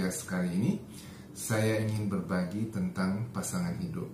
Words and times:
Berbahagia 0.00 0.16
sekali 0.16 0.48
ini, 0.56 0.72
saya 1.36 1.84
ingin 1.84 2.08
berbagi 2.08 2.72
tentang 2.72 3.28
pasangan 3.36 3.76
hidup. 3.84 4.08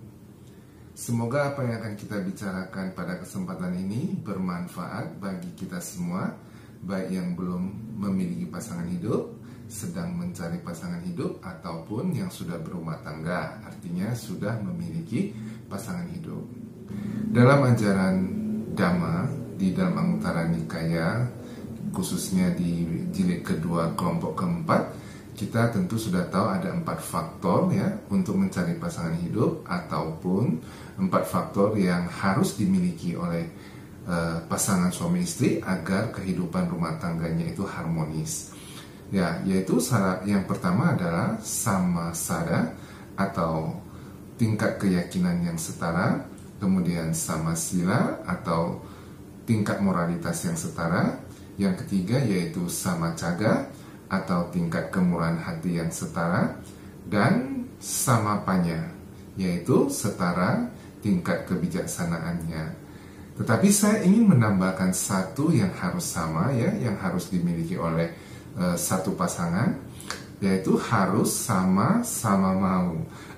Semoga 0.91 1.55
apa 1.55 1.63
yang 1.63 1.79
akan 1.79 1.95
kita 1.95 2.19
bicarakan 2.27 2.91
pada 2.91 3.15
kesempatan 3.15 3.71
ini 3.71 4.11
bermanfaat 4.19 5.15
bagi 5.15 5.47
kita 5.55 5.79
semua, 5.79 6.35
baik 6.83 7.07
yang 7.07 7.39
belum 7.39 7.95
memiliki 8.03 8.51
pasangan 8.51 8.83
hidup, 8.83 9.31
sedang 9.71 10.11
mencari 10.11 10.59
pasangan 10.59 10.99
hidup, 11.07 11.39
ataupun 11.39 12.11
yang 12.19 12.27
sudah 12.27 12.59
berumah 12.59 12.99
tangga, 13.07 13.55
artinya 13.63 14.11
sudah 14.11 14.59
memiliki 14.59 15.31
pasangan 15.71 16.11
hidup. 16.11 16.43
Dalam 17.31 17.63
ajaran 17.63 18.15
Dhamma 18.75 19.23
di 19.55 19.71
dalam 19.71 19.95
Anguttara 19.95 20.51
Nikaya 20.51 21.23
khususnya 21.95 22.51
di 22.51 22.83
jilid 23.15 23.47
kedua 23.47 23.95
kelompok 23.95 24.43
keempat 24.43 25.06
kita 25.37 25.69
tentu 25.69 26.01
sudah 26.01 26.25
tahu 26.33 26.49
ada 26.49 26.73
empat 26.73 26.97
faktor 26.97 27.69
ya 27.69 27.93
untuk 28.09 28.41
mencari 28.41 28.73
pasangan 28.81 29.13
hidup 29.21 29.61
ataupun 29.69 30.57
empat 30.97 31.29
faktor 31.29 31.77
yang 31.77 32.09
harus 32.09 32.57
dimiliki 32.57 33.13
oleh 33.13 33.45
uh, 34.09 34.41
pasangan 34.49 34.89
suami 34.89 35.21
istri 35.21 35.61
agar 35.61 36.09
kehidupan 36.09 36.65
rumah 36.73 36.97
tangganya 36.97 37.45
itu 37.45 37.61
harmonis. 37.69 38.49
Ya, 39.13 39.39
yaitu 39.45 39.77
syarat 39.77 40.25
yang 40.25 40.49
pertama 40.49 40.97
adalah 40.97 41.37
sama 41.45 42.11
sada 42.17 42.73
atau 43.13 43.77
tingkat 44.41 44.81
keyakinan 44.81 45.45
yang 45.45 45.55
setara, 45.55 46.25
kemudian 46.57 47.13
sama 47.13 47.53
sila 47.53 48.25
atau 48.25 48.81
tingkat 49.45 49.79
moralitas 49.85 50.43
yang 50.43 50.57
setara, 50.57 51.23
yang 51.61 51.77
ketiga 51.77 52.19
yaitu 52.25 52.65
sama 52.67 53.13
caga 53.13 53.69
atau 54.07 54.47
tingkat 54.51 54.89
kemurahan 54.91 55.39
hati 55.39 55.79
yang 55.79 55.91
setara 55.91 56.55
dan 57.07 57.67
sama 57.79 58.43
panya 58.43 58.91
yaitu 59.37 59.87
setara 59.93 60.67
tingkat 60.99 61.45
kebijaksanaannya. 61.45 62.87
Tetapi 63.37 63.69
saya 63.69 64.01
ingin 64.01 64.33
menambahkan 64.33 64.97
satu 64.97 65.53
yang 65.53 65.69
harus 65.77 66.09
sama 66.09 66.49
ya, 66.57 66.73
yang 66.73 66.97
harus 66.97 67.29
dimiliki 67.29 67.77
oleh 67.77 68.09
uh, 68.57 68.73
satu 68.73 69.13
pasangan 69.13 69.77
yaitu 70.41 70.77
harus 70.77 71.33
sama-sama 71.33 72.53
mau. 72.53 72.97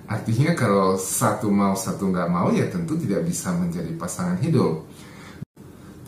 Artinya 0.10 0.56
kalau 0.58 0.98
satu 0.98 1.52
mau 1.52 1.78
satu 1.78 2.10
nggak 2.10 2.30
mau 2.32 2.50
ya 2.50 2.66
tentu 2.68 2.98
tidak 2.98 3.28
bisa 3.28 3.54
menjadi 3.54 3.92
pasangan 3.96 4.40
hidup. 4.42 4.89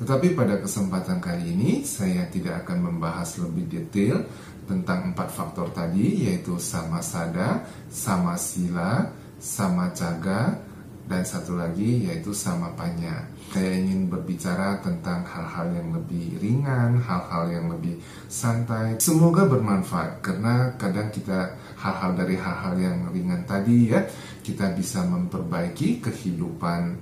Tetapi 0.02 0.34
pada 0.34 0.58
kesempatan 0.58 1.22
kali 1.22 1.54
ini 1.54 1.72
saya 1.86 2.26
tidak 2.34 2.66
akan 2.66 2.90
membahas 2.90 3.38
lebih 3.38 3.70
detail 3.70 4.26
tentang 4.66 5.14
empat 5.14 5.30
faktor 5.30 5.70
tadi 5.70 6.26
yaitu 6.26 6.58
sama 6.58 7.06
sada, 7.06 7.62
sama 7.86 8.34
sila, 8.34 9.14
sama 9.38 9.94
caga, 9.94 10.58
dan 11.06 11.22
satu 11.22 11.54
lagi 11.54 12.10
yaitu 12.10 12.34
sama 12.34 12.74
panya. 12.74 13.30
Saya 13.54 13.78
ingin 13.78 14.10
berbicara 14.10 14.82
tentang 14.82 15.22
hal-hal 15.28 15.70
yang 15.76 15.94
lebih 15.94 16.40
ringan, 16.40 16.98
hal-hal 17.04 17.52
yang 17.52 17.68
lebih 17.70 18.00
santai. 18.26 18.98
Semoga 18.98 19.46
bermanfaat 19.46 20.24
karena 20.24 20.72
kadang 20.82 21.14
kita 21.14 21.62
hal-hal 21.78 22.18
dari 22.18 22.40
hal-hal 22.42 22.74
yang 22.80 22.98
ringan 23.14 23.44
tadi 23.46 23.92
ya 23.92 24.02
kita 24.42 24.72
bisa 24.74 25.06
memperbaiki 25.06 26.02
kehidupan 26.02 26.96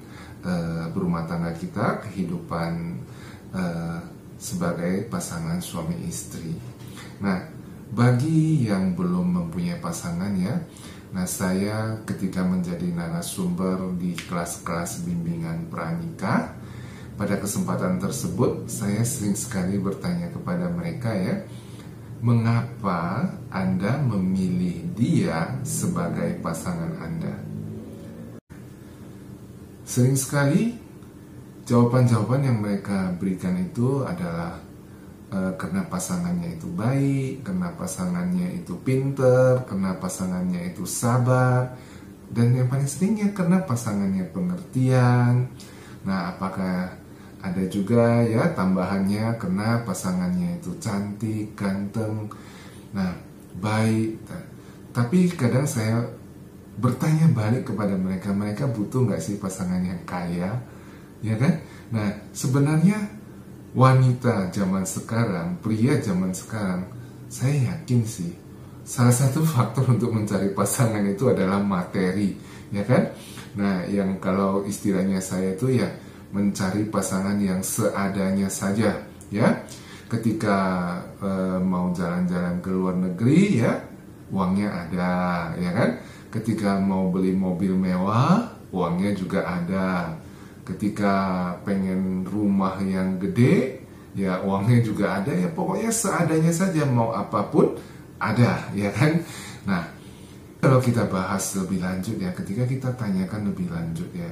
uh, 0.44 0.88
berumah 0.92 1.26
tangga 1.28 1.52
kita, 1.56 2.04
kehidupan 2.08 3.00
uh, 3.56 4.00
sebagai 4.40 5.08
pasangan 5.12 5.60
suami 5.60 6.00
istri. 6.08 6.56
Nah, 7.20 7.44
bagi 7.90 8.70
yang 8.70 8.96
belum 8.96 9.44
mempunyai 9.44 9.82
pasangan 9.82 10.32
ya, 10.38 10.62
nah 11.10 11.26
saya 11.26 12.06
ketika 12.06 12.46
menjadi 12.46 12.86
narasumber 12.94 13.98
di 13.98 14.14
kelas-kelas 14.14 15.04
bimbingan 15.04 15.68
pranikah, 15.68 16.56
pada 17.20 17.36
kesempatan 17.36 18.00
tersebut 18.00 18.72
saya 18.72 19.04
sering 19.04 19.36
sekali 19.36 19.76
bertanya 19.76 20.32
kepada 20.32 20.72
mereka 20.72 21.12
ya, 21.12 21.44
mengapa 22.24 23.28
Anda 23.52 24.00
memilih 24.00 24.96
dia 24.96 25.60
sebagai 25.68 26.40
pasangan 26.40 26.96
Anda? 27.04 27.49
Sering 29.90 30.14
sekali 30.14 30.78
jawaban-jawaban 31.66 32.46
yang 32.46 32.62
mereka 32.62 33.10
berikan 33.18 33.58
itu 33.58 34.06
adalah 34.06 34.62
e, 35.34 35.38
karena 35.58 35.82
pasangannya 35.90 36.62
itu 36.62 36.70
baik, 36.78 37.42
karena 37.42 37.74
pasangannya 37.74 38.62
itu 38.62 38.78
pinter, 38.86 39.66
karena 39.66 39.98
pasangannya 39.98 40.62
itu 40.70 40.86
sabar, 40.86 41.74
dan 42.30 42.54
yang 42.54 42.70
paling 42.70 42.86
seringnya 42.86 43.34
karena 43.34 43.66
pasangannya 43.66 44.30
pengertian. 44.30 45.50
Nah, 46.06 46.38
apakah 46.38 46.94
ada 47.42 47.64
juga 47.66 48.22
ya 48.30 48.54
tambahannya 48.54 49.42
karena 49.42 49.82
pasangannya 49.90 50.62
itu 50.62 50.78
cantik, 50.78 51.58
ganteng, 51.58 52.30
nah 52.94 53.18
baik. 53.58 54.22
Tapi 54.94 55.34
kadang 55.34 55.66
saya 55.66 56.19
bertanya 56.80 57.28
balik 57.36 57.70
kepada 57.70 57.94
mereka, 58.00 58.32
mereka 58.32 58.64
butuh 58.72 59.04
nggak 59.04 59.22
sih 59.22 59.36
pasangan 59.36 59.84
yang 59.84 60.00
kaya, 60.08 60.56
ya 61.20 61.36
kan? 61.36 61.60
Nah, 61.92 62.08
sebenarnya 62.32 62.98
wanita 63.76 64.50
zaman 64.50 64.88
sekarang, 64.88 65.60
pria 65.60 66.00
zaman 66.00 66.32
sekarang, 66.32 66.88
saya 67.28 67.76
yakin 67.76 68.02
sih 68.08 68.34
salah 68.90 69.14
satu 69.14 69.46
faktor 69.54 69.86
untuk 69.86 70.10
mencari 70.10 70.50
pasangan 70.56 71.06
itu 71.06 71.30
adalah 71.30 71.62
materi, 71.62 72.34
ya 72.74 72.82
kan? 72.82 73.14
Nah, 73.60 73.86
yang 73.86 74.18
kalau 74.18 74.66
istilahnya 74.66 75.22
saya 75.22 75.54
itu 75.54 75.78
ya 75.78 75.90
mencari 76.34 76.90
pasangan 76.90 77.38
yang 77.38 77.62
seadanya 77.62 78.50
saja, 78.50 78.98
ya. 79.30 79.48
Ketika 80.10 80.58
e, 81.22 81.62
mau 81.62 81.94
jalan-jalan 81.94 82.66
ke 82.66 82.70
luar 82.74 82.98
negeri, 82.98 83.62
ya 83.62 83.78
uangnya 84.34 84.90
ada, 84.90 85.14
ya 85.62 85.70
kan? 85.70 85.90
Ketika 86.30 86.78
mau 86.78 87.10
beli 87.10 87.34
mobil 87.34 87.74
mewah 87.74 88.50
uangnya 88.70 89.12
juga 89.18 89.46
ada. 89.46 90.14
Ketika 90.66 91.14
pengen 91.66 92.22
rumah 92.30 92.78
yang 92.78 93.18
gede 93.18 93.82
ya 94.14 94.42
uangnya 94.46 94.80
juga 94.86 95.22
ada. 95.22 95.34
Ya 95.34 95.50
pokoknya 95.50 95.90
seadanya 95.90 96.54
saja 96.54 96.86
mau 96.86 97.10
apa 97.14 97.50
pun 97.50 97.74
ada 98.22 98.70
ya 98.78 98.94
kan? 98.94 99.26
Nah 99.66 100.00
kalau 100.60 100.84
kita 100.84 101.08
bahas 101.08 101.56
lebih 101.56 101.80
lanjut 101.80 102.20
ya 102.20 102.36
ketika 102.36 102.68
kita 102.68 102.92
tanyakan 103.00 103.50
lebih 103.50 103.72
lanjut 103.72 104.12
ya 104.12 104.28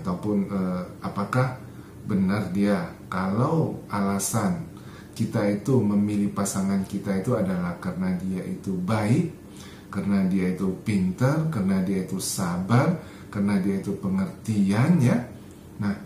ataupun 0.00 0.48
eh, 0.48 0.82
apakah 1.04 1.60
benar 2.08 2.48
dia 2.56 2.88
kalau 3.12 3.84
alasan 3.92 4.64
kita 5.16 5.44
itu 5.48 5.80
memilih 5.80 6.32
pasangan 6.32 6.84
kita 6.84 7.20
itu 7.20 7.36
adalah 7.36 7.76
karena 7.80 8.16
dia 8.20 8.44
itu 8.44 8.76
baik 8.76 9.32
karena 9.96 10.28
dia 10.28 10.52
itu 10.52 10.68
pintar, 10.84 11.48
karena 11.48 11.80
dia 11.80 12.04
itu 12.04 12.20
sabar, 12.20 13.00
karena 13.32 13.56
dia 13.64 13.80
itu 13.80 13.96
pengertian 13.96 15.00
ya. 15.00 15.16
Nah, 15.80 15.96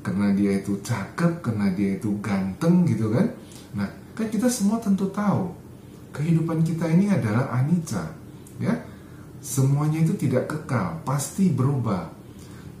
karena 0.00 0.32
dia 0.32 0.64
itu 0.64 0.80
cakep, 0.80 1.44
karena 1.44 1.68
dia 1.76 2.00
itu 2.00 2.16
ganteng 2.24 2.88
gitu 2.88 3.12
kan. 3.12 3.28
Nah, 3.76 3.88
kan 4.16 4.32
kita 4.32 4.48
semua 4.48 4.80
tentu 4.80 5.12
tahu 5.12 5.52
kehidupan 6.16 6.64
kita 6.64 6.88
ini 6.88 7.12
adalah 7.12 7.52
anicca, 7.52 8.16
ya. 8.56 8.80
Semuanya 9.44 10.00
itu 10.00 10.16
tidak 10.16 10.48
kekal, 10.48 11.04
pasti 11.04 11.52
berubah. 11.52 12.08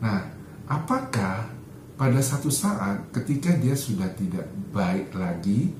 Nah, 0.00 0.32
apakah 0.64 1.52
pada 2.00 2.24
satu 2.24 2.48
saat 2.48 3.12
ketika 3.12 3.52
dia 3.60 3.76
sudah 3.76 4.08
tidak 4.16 4.48
baik 4.72 5.12
lagi, 5.12 5.76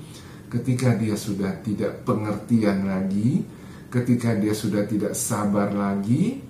ketika 0.53 0.93
dia 0.93 1.17
sudah 1.17 1.57
tidak 1.65 2.05
pengertian 2.05 2.85
lagi, 2.85 3.49
ketika 3.95 4.35
dia 4.35 4.51
sudah 4.51 4.83
tidak 4.91 5.15
sabar 5.15 5.71
lagi, 5.71 6.43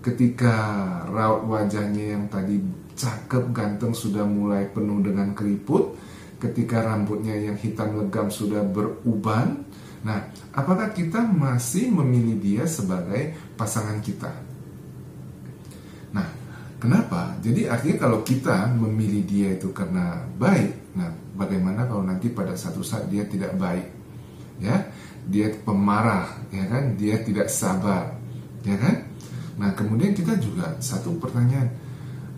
ketika 0.00 0.56
raut 1.12 1.44
wajahnya 1.44 2.16
yang 2.16 2.24
tadi 2.32 2.56
cakep 2.96 3.52
ganteng 3.52 3.92
sudah 3.92 4.24
mulai 4.24 4.64
penuh 4.72 5.04
dengan 5.04 5.36
keriput, 5.36 5.92
ketika 6.40 6.80
rambutnya 6.80 7.36
yang 7.36 7.60
hitam 7.60 8.00
legam 8.00 8.32
sudah 8.32 8.64
beruban. 8.64 9.68
Nah, 10.08 10.32
apakah 10.56 10.96
kita 10.96 11.20
masih 11.20 11.92
memilih 11.92 12.40
dia 12.40 12.64
sebagai 12.64 13.36
pasangan 13.60 14.00
kita? 14.00 14.32
Nah, 16.16 16.28
kenapa? 16.80 17.36
Jadi 17.44 17.68
artinya 17.68 18.08
kalau 18.08 18.24
kita 18.24 18.72
memilih 18.72 19.22
dia 19.28 19.48
itu 19.52 19.68
karena 19.76 20.24
baik, 20.40 20.96
nah 20.96 21.12
bagaimana 21.36 21.84
kalau 21.84 22.06
nanti 22.06 22.32
pada 22.32 22.56
satu 22.56 22.80
saat 22.80 23.12
dia 23.12 23.28
tidak 23.28 23.52
baik? 23.60 23.84
Ya, 24.56 24.88
dia 25.26 25.50
pemarah, 25.66 26.30
ya 26.54 26.64
kan? 26.70 26.94
Dia 26.94 27.18
tidak 27.22 27.50
sabar, 27.50 28.14
ya 28.62 28.78
kan? 28.78 28.96
Nah, 29.58 29.74
kemudian 29.74 30.14
kita 30.14 30.38
juga 30.38 30.78
satu 30.78 31.18
pertanyaan, 31.18 31.72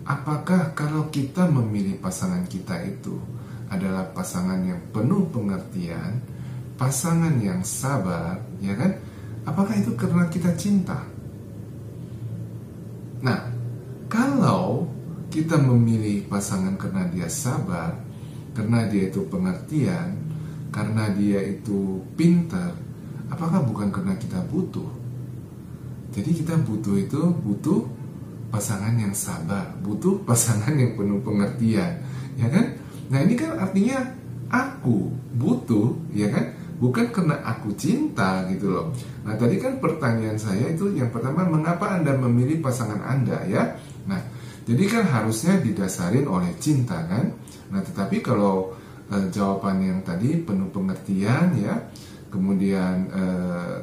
apakah 0.07 0.73
kalau 0.73 1.07
kita 1.13 1.45
memilih 1.45 2.01
pasangan 2.01 2.47
kita 2.49 2.81
itu 2.85 3.21
adalah 3.69 4.09
pasangan 4.09 4.65
yang 4.65 4.81
penuh 4.89 5.29
pengertian, 5.29 6.17
pasangan 6.81 7.37
yang 7.37 7.61
sabar, 7.61 8.41
ya 8.57 8.73
kan? 8.73 8.97
Apakah 9.45 9.77
itu 9.77 9.93
karena 9.93 10.25
kita 10.25 10.51
cinta? 10.57 11.05
Nah, 13.21 13.51
kalau 14.09 14.89
kita 15.29 15.61
memilih 15.61 16.25
pasangan 16.25 16.73
karena 16.79 17.05
dia 17.13 17.29
sabar, 17.29 17.93
karena 18.57 18.89
dia 18.89 19.13
itu 19.13 19.21
pengertian, 19.29 20.28
karena 20.69 21.09
dia 21.13 21.41
itu 21.41 22.01
pintar, 22.13 22.77
apakah 23.29 23.61
bukan 23.65 23.89
karena 23.89 24.13
kita 24.17 24.41
butuh? 24.49 24.89
Jadi 26.09 26.41
kita 26.41 26.57
butuh 26.65 26.97
itu 26.97 27.21
butuh 27.45 27.85
pasangan 28.49 28.97
yang 28.97 29.13
sabar, 29.13 29.77
butuh 29.85 30.25
pasangan 30.25 30.73
yang 30.73 30.97
penuh 30.97 31.21
pengertian, 31.21 32.01
ya 32.37 32.47
kan? 32.49 32.65
Nah 33.13 33.19
ini 33.21 33.33
kan 33.37 33.57
artinya 33.61 33.97
aku 34.49 35.13
butuh, 35.37 35.93
ya 36.13 36.29
kan? 36.33 36.57
Bukan 36.79 37.11
karena 37.11 37.43
aku 37.43 37.75
cinta 37.75 38.47
gitu 38.47 38.71
loh. 38.71 38.95
Nah 39.27 39.35
tadi 39.35 39.59
kan 39.59 39.83
pertanyaan 39.83 40.39
saya 40.39 40.71
itu 40.71 40.95
yang 40.95 41.11
pertama 41.11 41.43
mengapa 41.43 41.91
anda 41.91 42.15
memilih 42.15 42.63
pasangan 42.63 43.03
anda 43.03 43.43
ya? 43.45 43.75
Nah 44.07 44.21
jadi 44.63 44.83
kan 44.87 45.03
harusnya 45.03 45.59
didasarin 45.59 46.23
oleh 46.23 46.55
cinta 46.55 47.03
kan? 47.03 47.35
Nah 47.69 47.83
tetapi 47.83 48.23
kalau 48.23 48.78
e, 49.09 49.33
jawaban 49.33 49.81
yang 49.81 49.99
tadi 50.05 50.39
penuh 50.39 50.69
pengertian 50.69 51.57
ya, 51.57 51.75
kemudian 52.29 53.09
e, 53.09 53.23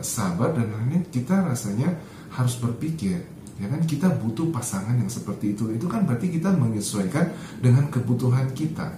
sabar 0.00 0.54
dan 0.54 0.70
lain-lain 0.70 1.04
kita 1.10 1.42
rasanya 1.42 1.94
harus 2.32 2.56
berpikir 2.58 3.36
ya 3.56 3.66
kan? 3.72 3.80
Kita 3.84 4.12
butuh 4.12 4.52
pasangan 4.52 4.96
yang 4.96 5.08
seperti 5.08 5.56
itu. 5.56 5.72
Itu 5.72 5.88
kan 5.88 6.04
berarti 6.04 6.28
kita 6.28 6.52
menyesuaikan 6.52 7.32
dengan 7.60 7.88
kebutuhan 7.88 8.52
kita. 8.52 8.88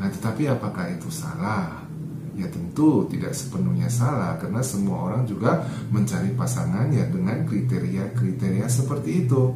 Nah 0.00 0.08
tetapi 0.08 0.48
apakah 0.48 0.88
itu 0.88 1.12
salah? 1.12 1.84
Ya 2.32 2.48
tentu 2.48 3.04
tidak 3.12 3.36
sepenuhnya 3.36 3.92
salah 3.92 4.40
karena 4.40 4.64
semua 4.64 5.12
orang 5.12 5.28
juga 5.28 5.60
mencari 5.92 6.32
pasangan 6.32 6.88
ya 6.88 7.04
dengan 7.04 7.44
kriteria-kriteria 7.44 8.64
seperti 8.64 9.28
itu. 9.28 9.52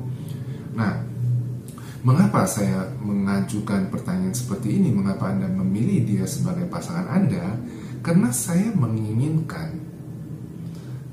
Nah 0.77 1.00
mengapa 2.05 2.45
saya 2.45 2.93
mengajukan 3.01 3.89
pertanyaan 3.89 4.37
seperti 4.37 4.77
ini 4.77 4.93
mengapa 4.93 5.33
anda 5.33 5.49
memilih 5.49 6.05
dia 6.05 6.25
sebagai 6.29 6.69
pasangan 6.69 7.09
anda 7.09 7.56
karena 8.05 8.29
saya 8.29 8.69
menginginkan 8.77 9.85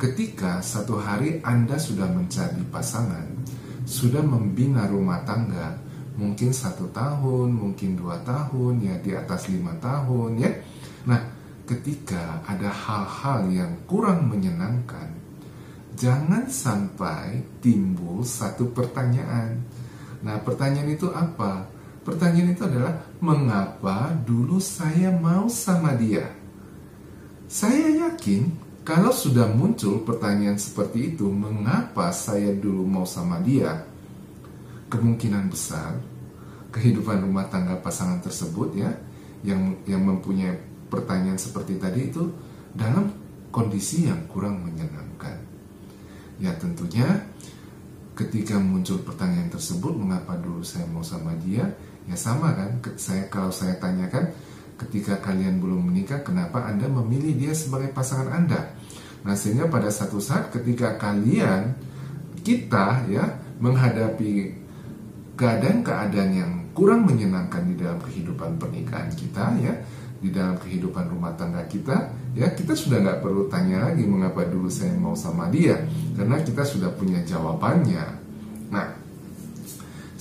Ketika 0.02 0.66
satu 0.66 0.98
hari 0.98 1.46
Anda 1.46 1.78
sudah 1.78 2.10
mencari 2.10 2.66
pasangan, 2.74 3.46
sudah 3.86 4.26
membina 4.26 4.90
rumah 4.90 5.22
tangga, 5.22 5.78
mungkin 6.18 6.50
satu 6.50 6.90
tahun, 6.90 7.54
mungkin 7.54 8.02
dua 8.02 8.18
tahun, 8.26 8.82
ya 8.82 8.98
di 8.98 9.14
atas 9.14 9.54
lima 9.54 9.78
tahun, 9.78 10.42
ya. 10.42 10.50
Nah, 11.06 11.22
ketika 11.70 12.42
ada 12.50 12.74
hal-hal 12.74 13.46
yang 13.54 13.78
kurang 13.86 14.26
menyenangkan, 14.26 15.06
jangan 15.94 16.50
sampai 16.50 17.46
timbul 17.62 18.26
satu 18.26 18.74
pertanyaan. 18.74 19.62
Nah, 20.22 20.38
pertanyaan 20.42 20.90
itu 20.94 21.10
apa? 21.10 21.66
Pertanyaan 22.02 22.54
itu 22.54 22.66
adalah 22.66 22.98
mengapa 23.22 24.14
dulu 24.26 24.58
saya 24.58 25.14
mau 25.14 25.46
sama 25.50 25.94
dia? 25.94 26.26
Saya 27.46 28.10
yakin 28.10 28.72
kalau 28.82 29.14
sudah 29.14 29.46
muncul 29.46 30.02
pertanyaan 30.02 30.58
seperti 30.58 31.14
itu, 31.14 31.30
mengapa 31.30 32.10
saya 32.10 32.50
dulu 32.58 32.82
mau 32.82 33.06
sama 33.06 33.38
dia? 33.46 33.86
Kemungkinan 34.90 35.54
besar 35.54 36.02
kehidupan 36.74 37.22
rumah 37.22 37.46
tangga 37.52 37.78
pasangan 37.78 38.24
tersebut 38.24 38.80
ya 38.80 38.90
yang 39.44 39.76
yang 39.86 40.02
mempunyai 40.02 40.56
pertanyaan 40.88 41.38
seperti 41.38 41.78
tadi 41.78 42.10
itu 42.10 42.32
dalam 42.74 43.12
kondisi 43.52 44.08
yang 44.08 44.26
kurang 44.32 44.64
menyenangkan. 44.64 45.38
Ya 46.42 46.56
tentunya 46.58 47.06
ketika 48.16 48.60
muncul 48.60 49.00
pertanyaan 49.02 49.48
tersebut 49.48 49.96
mengapa 49.96 50.36
dulu 50.36 50.62
saya 50.62 50.88
mau 50.90 51.04
sama 51.04 51.36
dia? 51.40 51.66
Ya 52.10 52.18
sama 52.18 52.52
kan 52.58 52.82
saya 52.98 53.30
kalau 53.30 53.54
saya 53.54 53.78
tanyakan 53.78 54.34
ketika 54.88 55.22
kalian 55.22 55.62
belum 55.62 55.94
menikah, 55.94 56.26
kenapa 56.26 56.66
Anda 56.66 56.90
memilih 56.90 57.38
dia 57.38 57.54
sebagai 57.54 57.94
pasangan 57.94 58.34
Anda? 58.34 58.74
Nah, 59.22 59.38
sehingga 59.38 59.70
pada 59.70 59.94
satu 59.94 60.18
saat 60.18 60.50
ketika 60.50 60.98
kalian 60.98 61.78
kita 62.42 63.06
ya 63.06 63.38
menghadapi 63.62 64.58
keadaan-keadaan 65.38 66.32
yang 66.34 66.52
kurang 66.74 67.06
menyenangkan 67.06 67.70
di 67.70 67.78
dalam 67.78 68.02
kehidupan 68.02 68.58
pernikahan 68.58 69.14
kita 69.14 69.54
ya, 69.62 69.74
di 70.18 70.34
dalam 70.34 70.58
kehidupan 70.58 71.14
rumah 71.14 71.38
tangga 71.38 71.62
kita, 71.70 72.10
ya 72.36 72.48
kita 72.56 72.74
sudah 72.76 73.04
nggak 73.04 73.20
perlu 73.20 73.52
tanya 73.52 73.92
lagi 73.92 74.08
mengapa 74.08 74.48
dulu 74.48 74.72
saya 74.72 74.96
mau 74.96 75.16
sama 75.18 75.52
dia, 75.52 75.84
karena 76.16 76.40
kita 76.40 76.64
sudah 76.64 76.92
punya 76.96 77.20
jawabannya. 77.28 78.06
Nah, 78.72 78.88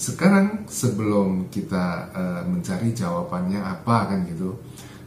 sekarang 0.01 0.65
sebelum 0.65 1.53
kita 1.53 2.09
uh, 2.17 2.43
mencari 2.49 2.97
jawabannya 2.97 3.61
apa 3.61 4.09
kan 4.09 4.25
gitu. 4.25 4.57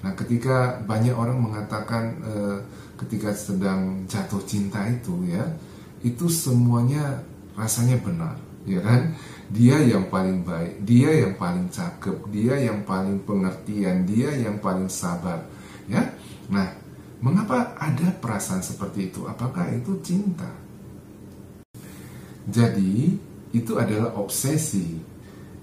Nah 0.06 0.14
ketika 0.14 0.86
banyak 0.86 1.18
orang 1.18 1.42
mengatakan 1.42 2.22
uh, 2.22 2.62
ketika 3.02 3.34
sedang 3.34 4.06
jatuh 4.06 4.44
cinta 4.46 4.86
itu 4.86 5.26
ya 5.26 5.42
itu 6.06 6.30
semuanya 6.30 7.26
rasanya 7.58 7.98
benar 8.06 8.38
ya 8.70 8.86
kan? 8.86 9.18
Dia 9.50 9.82
yang 9.82 10.14
paling 10.14 10.46
baik 10.46 10.86
dia 10.86 11.10
yang 11.26 11.42
paling 11.42 11.74
cakep 11.74 12.30
dia 12.30 12.54
yang 12.62 12.86
paling 12.86 13.18
pengertian 13.26 14.06
dia 14.06 14.30
yang 14.30 14.62
paling 14.62 14.86
sabar 14.94 15.42
ya? 15.90 16.06
Nah 16.54 16.83
mengapa 17.24 17.80
ada 17.80 18.12
perasaan 18.20 18.60
seperti 18.60 19.08
itu 19.08 19.24
apakah 19.24 19.72
itu 19.72 19.96
cinta 20.04 20.52
jadi 22.44 23.16
itu 23.56 23.72
adalah 23.80 24.18
obsesi. 24.20 25.00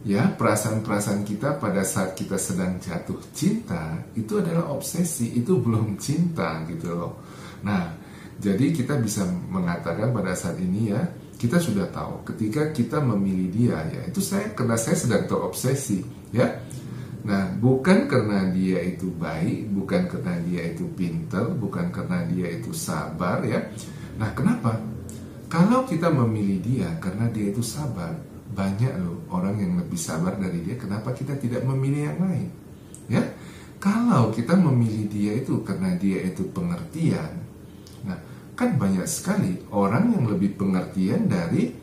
Ya, 0.01 0.33
perasaan-perasaan 0.33 1.29
kita 1.29 1.61
pada 1.61 1.85
saat 1.85 2.17
kita 2.17 2.41
sedang 2.41 2.81
jatuh 2.81 3.21
cinta 3.37 4.01
itu 4.17 4.41
adalah 4.41 4.73
obsesi, 4.73 5.37
itu 5.37 5.61
belum 5.61 6.01
cinta 6.01 6.65
gitu 6.73 6.97
loh. 6.97 7.21
Nah, 7.61 7.93
jadi 8.41 8.73
kita 8.73 8.97
bisa 8.97 9.29
mengatakan 9.29 10.09
pada 10.17 10.33
saat 10.33 10.57
ini 10.57 10.89
ya, 10.89 11.05
kita 11.37 11.61
sudah 11.61 11.85
tahu 11.93 12.25
ketika 12.33 12.73
kita 12.73 12.97
memilih 13.05 13.53
dia 13.53 13.77
ya, 13.93 14.01
itu 14.09 14.25
saya 14.25 14.49
karena 14.57 14.81
saya 14.81 14.97
sedang 14.97 15.29
terobsesi, 15.29 16.01
ya. 16.33 16.49
Nah, 17.21 17.53
bukan 17.61 18.09
karena 18.09 18.49
dia 18.49 18.81
itu 18.81 19.13
baik, 19.13 19.69
bukan 19.77 20.09
karena 20.09 20.41
dia 20.41 20.63
itu 20.73 20.89
pinter, 20.97 21.53
bukan 21.53 21.93
karena 21.93 22.25
dia 22.25 22.49
itu 22.49 22.73
sabar 22.73 23.45
ya. 23.45 23.61
Nah, 24.17 24.33
kenapa? 24.33 24.81
Kalau 25.51 25.85
kita 25.85 26.09
memilih 26.09 26.63
dia 26.65 26.89
karena 27.03 27.29
dia 27.29 27.53
itu 27.53 27.61
sabar, 27.61 28.17
banyak 28.51 28.93
loh 29.03 29.27
orang 29.31 29.59
yang 29.61 29.73
lebih 29.77 29.99
sabar 29.99 30.39
dari 30.39 30.65
dia. 30.65 30.81
Kenapa 30.81 31.13
kita 31.13 31.37
tidak 31.37 31.67
memilih 31.67 32.09
yang 32.09 32.19
lain? 32.25 32.49
Ya, 33.11 33.23
kalau 33.83 34.31
kita 34.31 34.55
memilih 34.55 35.11
dia 35.11 35.33
itu 35.41 35.61
karena 35.67 35.97
dia 35.99 36.23
itu 36.23 36.47
pengertian, 36.55 37.33
nah 38.07 38.19
kan 38.55 38.77
banyak 38.77 39.09
sekali 39.09 39.57
orang 39.73 40.15
yang 40.15 40.29
lebih 40.31 40.55
pengertian 40.55 41.27
dari 41.27 41.75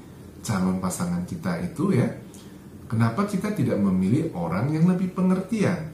calon 0.46 0.79
pasangan 0.79 1.25
kita 1.27 1.60
itu 1.65 1.98
ya. 1.98 2.08
Kenapa 2.88 3.27
kita 3.27 3.51
tidak 3.51 3.84
memilih 3.84 4.32
orang 4.32 4.72
yang 4.72 4.88
lebih 4.88 5.12
pengertian? 5.12 5.91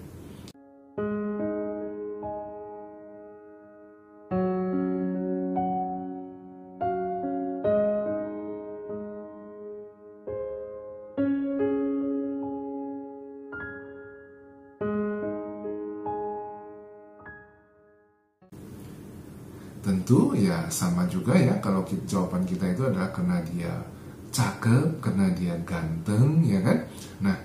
Tentu 19.82 20.38
ya 20.38 20.70
sama 20.70 21.10
juga 21.10 21.34
ya 21.34 21.58
kalau 21.58 21.82
jawaban 22.06 22.46
kita 22.46 22.70
itu 22.70 22.86
adalah 22.86 23.10
karena 23.10 23.42
dia 23.50 23.93
cakep, 24.34 25.00
karena 25.00 25.30
dia 25.38 25.54
ganteng, 25.62 26.42
ya 26.42 26.60
kan? 26.66 26.78
Nah, 27.22 27.38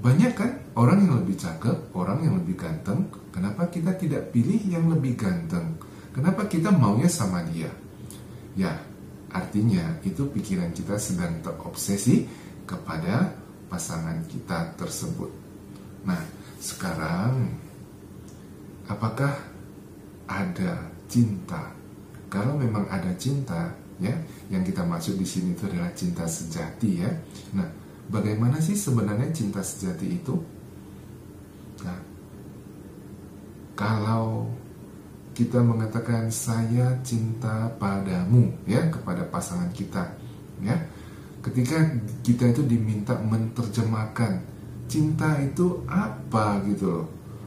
banyak 0.00 0.32
kan 0.32 0.50
orang 0.78 1.04
yang 1.04 1.14
lebih 1.20 1.36
cakep, 1.36 1.92
orang 1.92 2.24
yang 2.24 2.38
lebih 2.40 2.56
ganteng. 2.56 3.10
Kenapa 3.34 3.68
kita 3.68 3.92
tidak 3.98 4.30
pilih 4.32 4.62
yang 4.64 4.88
lebih 4.88 5.18
ganteng? 5.18 5.76
Kenapa 6.14 6.46
kita 6.46 6.72
maunya 6.72 7.10
sama 7.10 7.42
dia? 7.50 7.68
Ya, 8.54 8.78
artinya 9.30 9.98
itu 10.06 10.26
pikiran 10.30 10.72
kita 10.72 10.96
sedang 10.96 11.38
terobsesi 11.42 12.24
kepada 12.64 13.34
pasangan 13.68 14.22
kita 14.26 14.74
tersebut. 14.78 15.30
Nah, 16.06 16.18
sekarang 16.58 17.58
apakah 18.88 19.34
ada 20.26 20.90
cinta. 21.06 21.70
Kalau 22.30 22.54
memang 22.54 22.86
ada 22.90 23.10
cinta, 23.18 23.74
ya, 24.00 24.16
yang 24.48 24.64
kita 24.64 24.82
maksud 24.82 25.20
di 25.20 25.28
sini 25.28 25.52
itu 25.52 25.68
adalah 25.68 25.92
cinta 25.92 26.24
sejati, 26.24 26.90
ya. 27.04 27.10
Nah, 27.54 27.68
bagaimana 28.08 28.58
sih 28.58 28.74
sebenarnya 28.74 29.30
cinta 29.30 29.60
sejati 29.60 30.06
itu? 30.10 30.34
Nah, 31.84 32.00
kalau 33.78 34.50
kita 35.40 35.62
mengatakan 35.64 36.28
saya 36.28 37.00
cinta 37.00 37.72
padamu 37.80 38.52
ya 38.68 38.92
kepada 38.92 39.24
pasangan 39.24 39.72
kita 39.72 40.04
ya 40.60 40.76
ketika 41.40 41.80
kita 42.20 42.52
itu 42.52 42.60
diminta 42.68 43.16
menerjemahkan 43.16 44.44
cinta 44.84 45.40
itu 45.40 45.80
apa 45.88 46.60
gitu 46.68 46.84
loh 46.92 47.06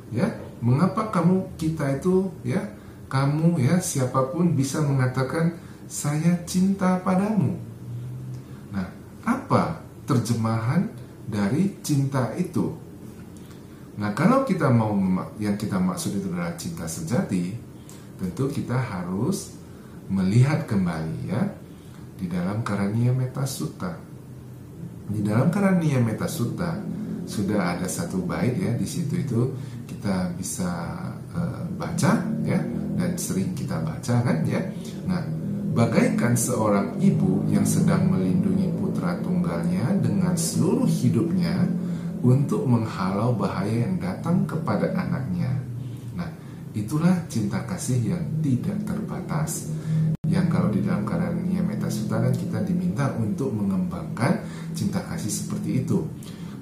ya 0.10 0.25
mengapa 0.63 1.13
kamu 1.13 1.53
kita 1.60 2.01
itu 2.01 2.33
ya 2.41 2.65
kamu 3.13 3.62
ya 3.62 3.77
siapa 3.77 4.33
pun 4.33 4.57
bisa 4.57 4.81
mengatakan 4.81 5.53
saya 5.88 6.44
cinta 6.48 7.00
padamu 7.02 7.58
nah 8.72 8.88
apa 9.24 9.84
terjemahan 10.04 10.88
dari 11.28 11.80
cinta 11.84 12.34
itu 12.36 12.75
nah 13.98 14.12
kalau 14.18 14.42
kita 14.44 14.74
mau 14.74 14.94
yang 15.38 15.56
kita 15.56 15.78
maksud 15.78 16.18
itu 16.18 16.28
adalah 16.34 16.58
cinta 16.58 16.90
sejati 16.90 17.54
tentu 18.18 18.50
kita 18.50 18.78
harus 18.78 19.54
melihat 20.12 20.68
kembali 20.68 21.32
ya 21.32 21.42
di 22.20 22.32
dalam 22.32 22.63
Karania 22.63 23.12
Metasutta. 23.12 24.00
Di 25.10 25.20
dalam 25.20 25.52
Karania 25.52 26.00
Metasutta 26.00 26.80
sudah 27.28 27.75
ada 27.75 27.88
satu 27.88 28.24
bait 28.24 28.56
ya 28.56 28.75
di 28.75 28.84
situ 28.84 29.16
itu 29.20 29.42
kita 29.88 30.36
bisa 30.36 30.72
uh, 31.32 31.63
baca 31.80 32.20
ya 32.44 32.60
dan 33.00 33.12
sering 33.20 33.52
kita 33.56 33.80
baca 33.84 34.16
kan 34.24 34.38
ya. 34.48 34.60
Nah, 35.08 35.20
bagaikan 35.74 36.38
seorang 36.38 37.01
ibu 37.01 37.42
yang 37.50 37.65
sedang 37.65 38.06
melindungi 38.13 38.70
putra 38.77 39.18
tunggalnya 39.25 39.98
dengan 39.98 40.38
seluruh 40.38 40.86
hidupnya 40.86 41.65
untuk 42.22 42.63
menghalau 42.70 43.34
bahaya 43.34 43.89
yang 43.89 43.98
datang 43.98 44.46
kepada 44.46 44.94
anaknya. 44.94 45.50
Nah, 46.13 46.30
itulah 46.77 47.25
cinta 47.25 47.65
kasih 47.65 48.15
yang 48.15 48.24
tidak 48.39 48.86
terbatas 48.86 49.74
yang 50.30 50.48
kalau 50.48 50.72
di 50.72 50.82
dalam 50.82 51.03
Karania 51.03 51.62
Metasutta 51.62 52.18
kan 52.18 52.34
kita 52.34 52.63
diminta 52.63 53.12
untuk 53.20 53.51
mengembangkan 53.53 54.42
cinta 54.74 55.03
kasih 55.06 55.30
seperti 55.30 55.84
itu. 55.84 56.06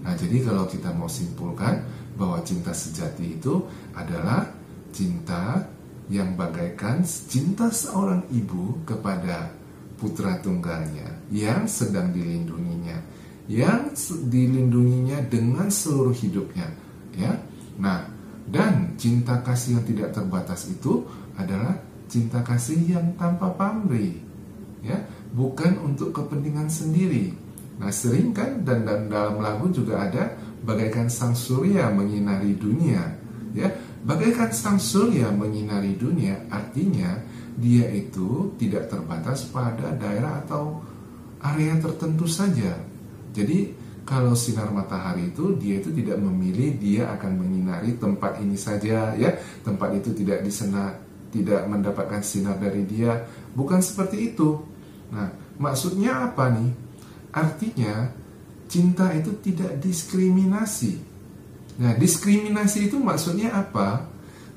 Nah, 0.01 0.17
jadi 0.17 0.43
kalau 0.43 0.65
kita 0.65 0.89
mau 0.97 1.07
simpulkan 1.07 1.83
bahwa 2.17 2.41
cinta 2.41 2.73
sejati 2.73 3.37
itu 3.37 3.63
adalah 3.93 4.49
cinta 4.91 5.61
yang 6.09 6.33
bagaikan 6.39 7.03
cinta 7.05 7.69
seorang 7.69 8.25
ibu 8.33 8.81
kepada 8.87 9.53
putra 9.99 10.41
tunggalnya 10.41 11.21
yang 11.29 11.69
sedang 11.69 12.09
dilindunginya, 12.09 12.97
yang 13.45 13.93
dilindunginya 14.27 15.21
dengan 15.29 15.69
seluruh 15.69 16.15
hidupnya, 16.15 16.67
ya. 17.13 17.37
Nah, 17.77 18.09
dan 18.49 18.97
cinta 18.97 19.39
kasih 19.45 19.79
yang 19.79 19.85
tidak 19.85 20.09
terbatas 20.11 20.67
itu 20.67 21.05
adalah 21.37 21.77
cinta 22.11 22.43
kasih 22.43 22.83
yang 22.83 23.15
tanpa 23.15 23.53
pamrih 23.55 24.19
ya. 24.83 24.99
Bukan 25.31 25.79
untuk 25.79 26.11
kepentingan 26.11 26.67
sendiri. 26.67 27.31
Nah 27.79 27.87
sering 27.87 28.35
kan 28.35 28.67
dan, 28.67 28.83
dan 28.83 29.07
dalam 29.07 29.39
lagu 29.39 29.71
juga 29.71 30.03
ada 30.09 30.35
bagaikan 30.67 31.07
sang 31.07 31.33
surya 31.33 31.89
menyinari 31.89 32.53
dunia 32.59 33.01
ya 33.55 33.67
bagaikan 34.01 34.49
sang 34.53 34.79
surya 34.81 35.29
menyinari 35.29 35.97
dunia 35.97 36.49
artinya 36.49 37.21
dia 37.57 37.85
itu 37.91 38.55
tidak 38.57 38.89
terbatas 38.89 39.45
pada 39.49 39.93
daerah 39.93 40.41
atau 40.41 40.81
area 41.41 41.77
tertentu 41.77 42.25
saja 42.25 42.77
jadi 43.35 43.73
kalau 44.01 44.33
sinar 44.33 44.73
matahari 44.73 45.29
itu 45.29 45.55
dia 45.61 45.77
itu 45.77 45.93
tidak 45.93 46.17
memilih 46.17 46.75
dia 46.81 47.13
akan 47.13 47.37
menyinari 47.37 47.95
tempat 48.01 48.41
ini 48.41 48.57
saja 48.57 49.13
ya 49.13 49.37
tempat 49.61 49.93
itu 50.01 50.11
tidak 50.17 50.41
disena 50.41 50.97
tidak 51.31 51.63
mendapatkan 51.65 52.21
sinar 52.21 52.59
dari 52.59 52.83
dia. 52.83 53.23
Bukan 53.55 53.79
seperti 53.79 54.35
itu. 54.35 54.59
Nah, 55.15 55.31
maksudnya 55.57 56.27
apa 56.29 56.51
nih? 56.51 56.71
Artinya 57.31 58.11
cinta 58.67 59.15
itu 59.15 59.31
tidak 59.39 59.79
diskriminasi. 59.79 61.10
Nah, 61.81 61.97
diskriminasi 61.97 62.93
itu 62.93 63.01
maksudnya 63.01 63.57
apa? 63.57 64.05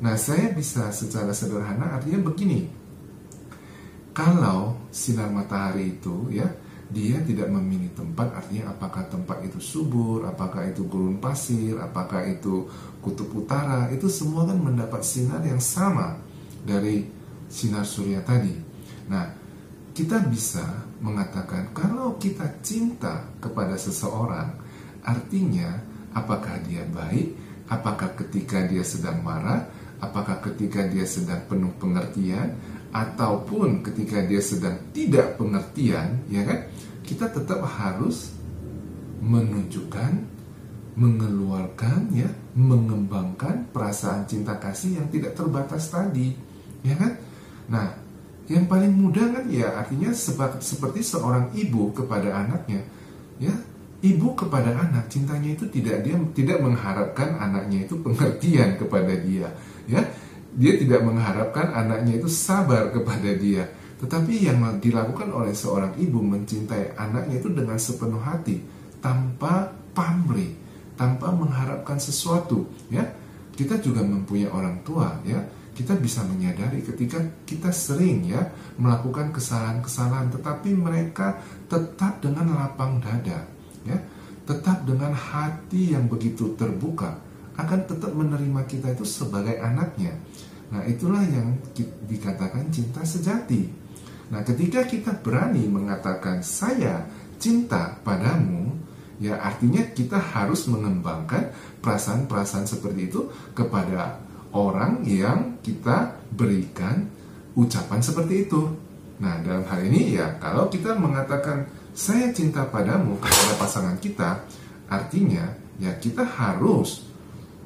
Nah, 0.05 0.13
saya 0.21 0.53
bisa 0.53 0.93
secara 0.93 1.33
sederhana 1.33 1.97
artinya 1.97 2.21
begini. 2.21 2.69
Kalau 4.13 4.77
sinar 4.93 5.33
matahari 5.33 5.97
itu 5.97 6.29
ya, 6.29 6.45
dia 6.93 7.19
tidak 7.25 7.49
memilih 7.49 7.91
tempat 7.97 8.29
artinya 8.37 8.77
apakah 8.77 9.09
tempat 9.09 9.41
itu 9.41 9.57
subur, 9.59 10.29
apakah 10.29 10.69
itu 10.69 10.85
gurun 10.85 11.17
pasir, 11.17 11.81
apakah 11.81 12.23
itu 12.29 12.69
kutub 13.01 13.33
utara, 13.33 13.89
itu 13.89 14.07
semua 14.13 14.45
kan 14.45 14.61
mendapat 14.61 15.01
sinar 15.01 15.41
yang 15.43 15.59
sama 15.59 16.21
dari 16.63 17.09
sinar 17.49 17.89
surya 17.89 18.21
tadi. 18.21 18.53
Nah, 19.09 19.33
kita 19.97 20.21
bisa 20.29 20.63
mengatakan 21.01 21.73
kalau 21.73 22.21
kita 22.21 22.61
cinta 22.61 23.25
kepada 23.41 23.81
seseorang, 23.81 24.55
artinya 25.03 25.94
apakah 26.15 26.63
dia 26.65 26.87
baik, 26.89 27.35
apakah 27.69 28.15
ketika 28.17 28.65
dia 28.65 28.87
sedang 28.87 29.21
marah, 29.21 29.67
apakah 30.01 30.41
ketika 30.41 30.87
dia 30.87 31.05
sedang 31.05 31.43
penuh 31.51 31.75
pengertian, 31.77 32.55
ataupun 32.95 33.83
ketika 33.83 34.23
dia 34.23 34.39
sedang 34.39 34.79
tidak 34.95 35.35
pengertian, 35.35 36.23
ya 36.31 36.47
kan? 36.47 36.71
Kita 37.05 37.29
tetap 37.29 37.61
harus 37.67 38.33
menunjukkan, 39.21 40.13
mengeluarkan, 40.95 42.15
ya, 42.15 42.31
mengembangkan 42.55 43.69
perasaan 43.75 44.25
cinta 44.31 44.55
kasih 44.57 45.03
yang 45.03 45.11
tidak 45.11 45.35
terbatas 45.35 45.91
tadi 45.91 46.55
ya 46.85 46.95
kan? 47.01 47.13
Nah, 47.73 47.87
yang 48.47 48.69
paling 48.69 48.93
mudah 48.93 49.41
kan 49.41 49.45
ya 49.49 49.73
artinya 49.73 50.13
seperti 50.61 51.01
seorang 51.01 51.51
ibu 51.57 51.91
kepada 51.97 52.45
anaknya, 52.45 52.85
ya 53.41 53.57
ibu 54.05 54.37
kepada 54.37 54.77
anak 54.77 55.09
cintanya 55.09 55.57
itu 55.57 55.65
tidak 55.73 56.05
dia 56.05 56.21
tidak 56.37 56.61
mengharapkan 56.61 57.41
anaknya 57.41 57.89
itu 57.89 57.97
pengertian 58.05 58.77
kepada 58.77 59.17
dia, 59.17 59.49
ya. 59.89 60.05
Dia 60.55 60.79
tidak 60.79 61.03
mengharapkan 61.03 61.73
anaknya 61.75 62.21
itu 62.23 62.29
sabar 62.31 62.93
kepada 62.93 63.33
dia, 63.35 63.65
tetapi 63.99 64.45
yang 64.45 64.61
dilakukan 64.79 65.33
oleh 65.33 65.57
seorang 65.57 65.97
ibu 65.99 66.21
mencintai 66.21 66.95
anaknya 66.95 67.41
itu 67.43 67.51
dengan 67.51 67.81
sepenuh 67.81 68.23
hati 68.23 68.63
tanpa 69.03 69.73
pamrih, 69.97 70.55
tanpa 70.95 71.33
mengharapkan 71.33 71.97
sesuatu, 71.97 72.69
ya. 72.93 73.03
Kita 73.55 73.81
juga 73.81 74.05
mempunyai 74.05 74.53
orang 74.53 74.85
tua, 74.85 75.17
ya. 75.25 75.41
Kita 75.75 75.99
bisa 75.99 76.23
menyadari 76.23 76.87
ketika 76.87 77.19
kita 77.43 77.75
sering 77.75 78.31
ya 78.31 78.47
melakukan 78.79 79.35
kesalahan-kesalahan 79.35 80.31
tetapi 80.31 80.71
mereka 80.71 81.43
tetap 81.67 82.23
dengan 82.23 82.55
lapang 82.55 83.03
dada 83.03 83.54
hati 85.15 85.95
yang 85.95 86.11
begitu 86.11 86.59
terbuka 86.59 87.23
akan 87.55 87.81
tetap 87.87 88.11
menerima 88.11 88.67
kita 88.67 88.93
itu 88.93 89.07
sebagai 89.07 89.57
anaknya 89.63 90.19
nah 90.75 90.83
itulah 90.83 91.23
yang 91.23 91.55
dikatakan 92.11 92.67
cinta 92.75 93.07
sejati 93.07 93.71
nah 94.35 94.43
ketika 94.43 94.83
kita 94.85 95.15
berani 95.23 95.71
mengatakan 95.71 96.43
saya 96.43 97.07
cinta 97.39 97.95
padamu 98.03 98.75
ya 99.23 99.39
artinya 99.39 99.87
kita 99.95 100.19
harus 100.19 100.67
mengembangkan 100.67 101.55
perasaan-perasaan 101.79 102.67
seperti 102.67 103.07
itu 103.07 103.31
kepada 103.55 104.19
orang 104.55 105.03
yang 105.07 105.59
kita 105.61 106.15
berikan 106.31 107.11
ucapan 107.59 108.01
seperti 108.03 108.47
itu. 108.47 108.63
Nah, 109.23 109.39
dalam 109.43 109.63
hal 109.67 109.81
ini 109.87 110.19
ya, 110.19 110.39
kalau 110.43 110.67
kita 110.71 110.95
mengatakan 110.99 111.67
saya 111.95 112.31
cinta 112.35 112.67
padamu 112.67 113.19
kepada 113.23 113.55
pasangan 113.59 113.97
kita, 114.03 114.43
artinya 114.95 115.51
ya 115.83 115.99
kita 115.99 116.23
harus 116.23 117.03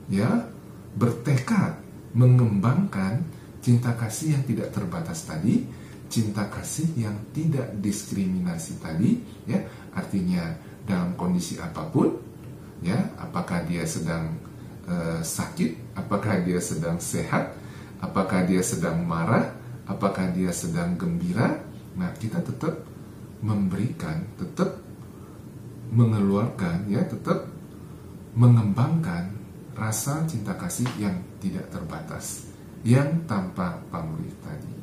ya 0.09 0.49
bertekad 0.97 1.77
mengembangkan 2.17 3.21
cinta 3.61 3.93
kasih 3.93 4.39
yang 4.39 4.45
tidak 4.49 4.73
terbatas 4.73 5.29
tadi, 5.29 5.69
cinta 6.09 6.49
kasih 6.49 6.89
yang 6.97 7.17
tidak 7.37 7.69
diskriminasi 7.85 8.81
tadi, 8.81 9.21
ya 9.45 9.61
artinya 9.93 10.57
dalam 10.89 11.13
kondisi 11.21 11.61
apa 11.61 11.85
pun, 11.93 12.17
ya 12.81 12.97
apakah 13.21 13.61
dia 13.69 13.85
sedang 13.85 14.41
uh, 14.89 15.21
sakit, 15.21 16.01
apakah 16.01 16.41
dia 16.41 16.59
sedang 16.65 16.97
sehat, 16.97 17.53
apakah 18.01 18.49
dia 18.49 18.65
sedang 18.65 19.05
marah, 19.05 19.53
apakah 19.85 20.33
dia 20.33 20.49
sedang 20.49 20.97
gembira. 20.97 21.61
Nah, 21.99 22.15
kita 22.17 22.41
tetap 22.41 22.89
memberikan, 23.45 24.25
tetap 24.39 24.81
mengeluarkan, 25.93 26.89
ya, 26.89 27.05
tetap 27.07 27.49
mengembangkan 28.37 29.35
rasa 29.79 30.27
cinta 30.27 30.55
kasih 30.59 30.89
yang 30.99 31.17
tidak 31.39 31.71
terbatas, 31.71 32.51
yang 32.83 33.25
tanpa 33.27 33.79
pamrih 33.89 34.35
tadi. 34.43 34.75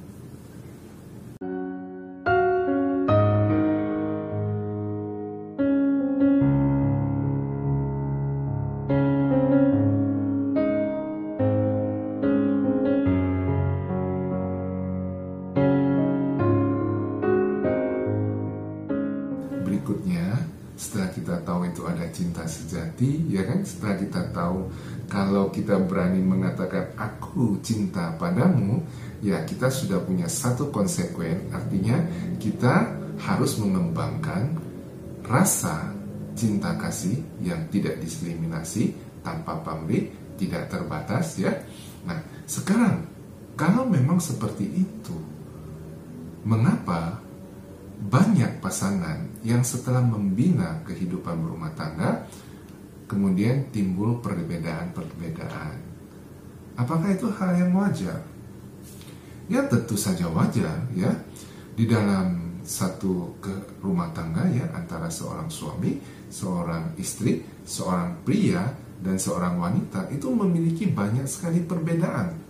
Kita 25.56 25.80
berani 25.80 26.20
mengatakan 26.20 26.92
aku 27.00 27.64
cinta 27.64 28.12
padamu 28.20 28.84
ya 29.24 29.48
kita 29.48 29.72
sudah 29.72 30.04
punya 30.04 30.28
satu 30.28 30.68
konsekuen. 30.68 31.48
Artinya 31.56 31.96
kita 32.36 32.92
harus 33.24 33.56
mengembangkan 33.64 34.60
rasa 35.24 35.96
cinta 36.36 36.76
kasih 36.76 37.24
yang 37.40 37.72
tidak 37.72 38.04
diskriminasi 38.04 38.92
tanpa 39.24 39.64
pamrih 39.64 40.12
tidak 40.36 40.68
terbatas 40.68 41.40
ya. 41.40 41.56
Nah 42.04 42.20
sekarang 42.44 43.08
kalau 43.56 43.88
memang 43.88 44.20
seperti 44.20 44.68
itu 44.68 45.16
mengapa 46.44 47.24
banyak 47.96 48.60
pasangan 48.60 49.24
yang 49.48 49.64
setelah 49.64 50.04
membina 50.04 50.84
kehidupan 50.84 51.40
berumah 51.40 51.72
tangga 51.80 52.28
kemudian 53.06 53.70
timbul 53.70 54.20
perbedaan-perbedaan. 54.22 55.78
Apakah 56.76 57.10
itu 57.14 57.32
hal 57.32 57.56
yang 57.56 57.72
wajar? 57.74 58.20
Ya 59.48 59.64
tentu 59.70 59.96
saja 59.96 60.28
wajar 60.30 60.90
ya. 60.92 61.12
Di 61.76 61.86
dalam 61.86 62.60
satu 62.66 63.38
ke 63.38 63.80
rumah 63.84 64.10
tangga 64.12 64.48
ya 64.50 64.66
antara 64.74 65.08
seorang 65.08 65.48
suami, 65.52 66.02
seorang 66.32 66.98
istri, 66.98 67.46
seorang 67.62 68.26
pria 68.26 68.66
dan 69.00 69.22
seorang 69.22 69.60
wanita 69.62 70.10
itu 70.10 70.32
memiliki 70.34 70.90
banyak 70.90 71.30
sekali 71.30 71.62
perbedaan 71.62 72.46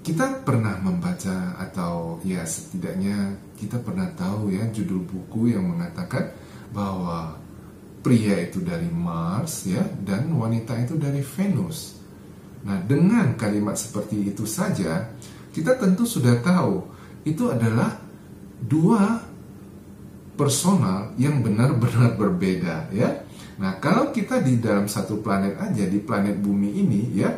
kita 0.00 0.42
pernah 0.42 0.80
membaca 0.82 1.54
atau 1.60 2.18
ya 2.24 2.40
setidaknya 2.42 3.36
kita 3.60 3.76
pernah 3.78 4.08
tahu 4.16 4.48
ya 4.50 4.64
judul 4.72 5.04
buku 5.04 5.52
yang 5.52 5.68
mengatakan 5.68 6.32
bahwa 6.72 7.36
pria 8.00 8.40
itu 8.40 8.64
dari 8.64 8.88
Mars 8.88 9.68
ya 9.68 9.84
dan 9.84 10.32
wanita 10.32 10.76
itu 10.80 10.96
dari 10.96 11.20
Venus. 11.20 12.00
Nah, 12.60 12.80
dengan 12.84 13.36
kalimat 13.36 13.76
seperti 13.76 14.32
itu 14.32 14.44
saja 14.44 15.12
kita 15.50 15.76
tentu 15.76 16.04
sudah 16.04 16.40
tahu 16.40 16.84
itu 17.24 17.48
adalah 17.52 18.00
dua 18.60 19.20
personal 20.36 21.12
yang 21.20 21.44
benar-benar 21.44 22.16
berbeda 22.16 22.88
ya. 22.92 23.28
Nah, 23.60 23.76
kalau 23.76 24.08
kita 24.08 24.40
di 24.40 24.56
dalam 24.56 24.88
satu 24.88 25.20
planet 25.20 25.60
aja 25.60 25.84
di 25.84 26.00
planet 26.00 26.40
bumi 26.40 26.80
ini 26.80 27.12
ya, 27.12 27.28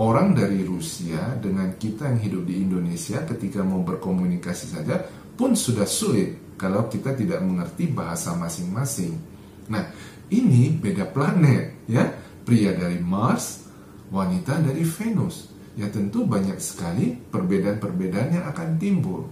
orang 0.00 0.32
dari 0.32 0.64
Rusia 0.64 1.36
dengan 1.36 1.76
kita 1.76 2.08
yang 2.08 2.20
hidup 2.24 2.42
di 2.48 2.64
Indonesia 2.64 3.20
ketika 3.28 3.60
mau 3.60 3.84
berkomunikasi 3.84 4.66
saja 4.72 5.04
pun 5.36 5.52
sudah 5.52 5.84
sulit 5.84 6.56
kalau 6.56 6.88
kita 6.88 7.12
tidak 7.12 7.44
mengerti 7.44 7.84
bahasa 7.92 8.32
masing-masing. 8.32 9.27
Nah, 9.68 9.84
ini 10.32 10.72
beda 10.76 11.08
planet 11.08 11.88
ya. 11.88 12.04
Pria 12.48 12.72
dari 12.72 12.96
Mars, 12.96 13.68
wanita 14.08 14.64
dari 14.64 14.80
Venus. 14.80 15.52
Ya 15.76 15.92
tentu 15.92 16.24
banyak 16.24 16.56
sekali 16.58 17.12
perbedaan-perbedaan 17.12 18.40
yang 18.40 18.44
akan 18.48 18.80
timbul. 18.80 19.28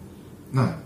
Nah, 0.52 0.76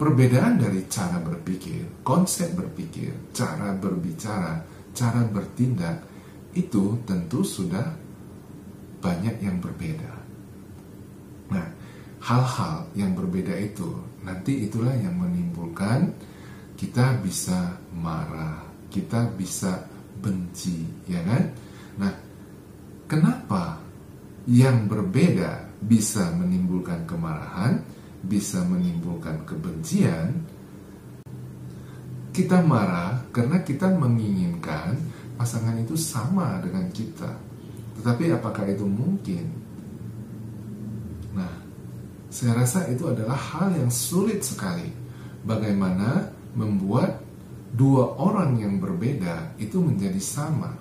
perbedaan 0.00 0.56
dari 0.56 0.88
cara 0.88 1.20
berpikir, 1.20 2.00
konsep 2.00 2.56
berpikir, 2.56 3.12
cara 3.36 3.76
berbicara, 3.76 4.64
cara 4.96 5.20
bertindak 5.28 6.00
itu 6.56 6.96
tentu 7.04 7.44
sudah 7.44 7.92
banyak 9.04 9.36
yang 9.44 9.60
berbeda. 9.60 10.12
Nah, 11.52 11.66
hal-hal 12.24 12.88
yang 12.96 13.12
berbeda 13.12 13.52
itu 13.60 13.88
nanti 14.24 14.64
itulah 14.64 14.96
yang 14.96 15.16
menimbulkan 15.16 16.12
kita 16.76 17.20
bisa 17.20 17.76
marah, 17.92 18.64
kita 18.92 19.30
bisa 19.38 19.86
benci, 20.20 20.84
ya 21.08 21.22
kan? 21.24 21.42
Nah, 21.96 22.12
kenapa 23.08 23.80
yang 24.44 24.90
berbeda 24.90 25.80
bisa 25.80 26.28
menimbulkan 26.36 27.08
kemarahan, 27.08 27.80
bisa 28.20 28.60
menimbulkan 28.66 29.46
kebencian? 29.48 30.36
Kita 32.30 32.60
marah 32.62 33.24
karena 33.32 33.62
kita 33.64 33.90
menginginkan 33.90 34.98
pasangan 35.40 35.78
itu 35.80 35.96
sama 35.96 36.60
dengan 36.60 36.86
kita 36.92 37.50
tetapi 38.00 38.32
apakah 38.32 38.64
itu 38.64 38.88
mungkin? 38.88 39.44
Nah, 41.36 41.52
saya 42.32 42.56
rasa 42.56 42.88
itu 42.88 43.04
adalah 43.04 43.36
hal 43.36 43.76
yang 43.76 43.92
sulit 43.92 44.40
sekali. 44.40 44.88
Bagaimana 45.44 46.32
membuat 46.56 47.20
dua 47.70 48.18
orang 48.18 48.58
yang 48.58 48.82
berbeda 48.82 49.56
itu 49.62 49.78
menjadi 49.78 50.18
sama. 50.18 50.74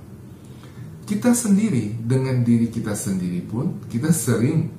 Kita 1.06 1.34
sendiri 1.34 1.97
dengan 2.06 2.45
diri 2.45 2.69
kita 2.69 2.93
sendiri 2.93 3.41
pun 3.45 3.82
kita 3.89 4.13
sering 4.13 4.69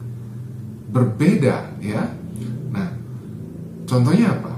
berbeda 0.90 1.81
ya. 1.83 2.07
Nah, 2.70 2.90
contohnya 3.87 4.38
apa? 4.38 4.55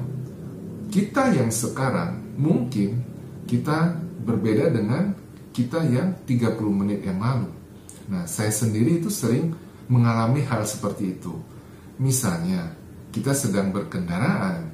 Kita 0.93 1.33
yang 1.33 1.49
sekarang 1.49 2.37
mungkin 2.37 3.01
kita 3.49 3.97
berbeda 4.25 4.69
dengan 4.69 5.17
kita 5.53 5.85
yang 5.85 6.17
30 6.25 6.57
menit 6.73 7.05
yang 7.05 7.21
lalu. 7.21 7.49
Nah, 8.09 8.25
saya 8.25 8.49
sendiri 8.53 9.01
itu 9.01 9.13
sering 9.13 9.53
mengalami 9.89 10.45
hal 10.49 10.65
seperti 10.65 11.17
itu. 11.21 11.37
Misalnya, 12.01 12.73
kita 13.13 13.37
sedang 13.37 13.71
berkendaraan, 13.71 14.73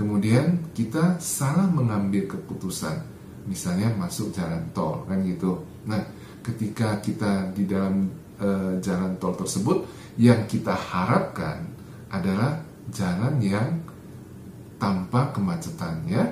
kemudian 0.00 0.72
kita 0.72 1.20
salah 1.20 1.68
mengambil 1.68 2.24
keputusan, 2.24 3.04
misalnya 3.44 3.92
masuk 4.00 4.32
jalan 4.32 4.64
tol, 4.72 5.04
kan 5.04 5.20
gitu. 5.28 5.60
Nah, 5.84 6.00
ketika 6.40 6.96
kita 7.04 7.52
di 7.52 7.68
dalam 7.68 8.08
e, 8.40 8.80
jalan 8.80 9.20
tol 9.20 9.36
tersebut, 9.36 9.84
yang 10.16 10.48
kita 10.48 10.72
harapkan 10.72 11.68
adalah 12.08 12.64
jalan 12.88 13.36
yang 13.44 13.76
tanpa 14.80 15.36
kemacetan, 15.36 16.08
ya. 16.08 16.24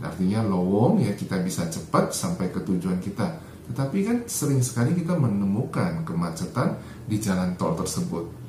Artinya 0.00 0.40
lowong 0.40 1.04
ya 1.04 1.12
kita 1.12 1.44
bisa 1.44 1.68
cepat 1.68 2.16
sampai 2.16 2.48
ke 2.48 2.64
tujuan 2.64 3.04
kita 3.04 3.50
tetapi 3.70 3.98
kan 4.02 4.18
sering 4.26 4.58
sekali 4.66 4.98
kita 4.98 5.14
menemukan 5.14 6.02
kemacetan 6.02 6.74
di 7.06 7.22
jalan 7.22 7.54
tol 7.54 7.78
tersebut. 7.78 8.39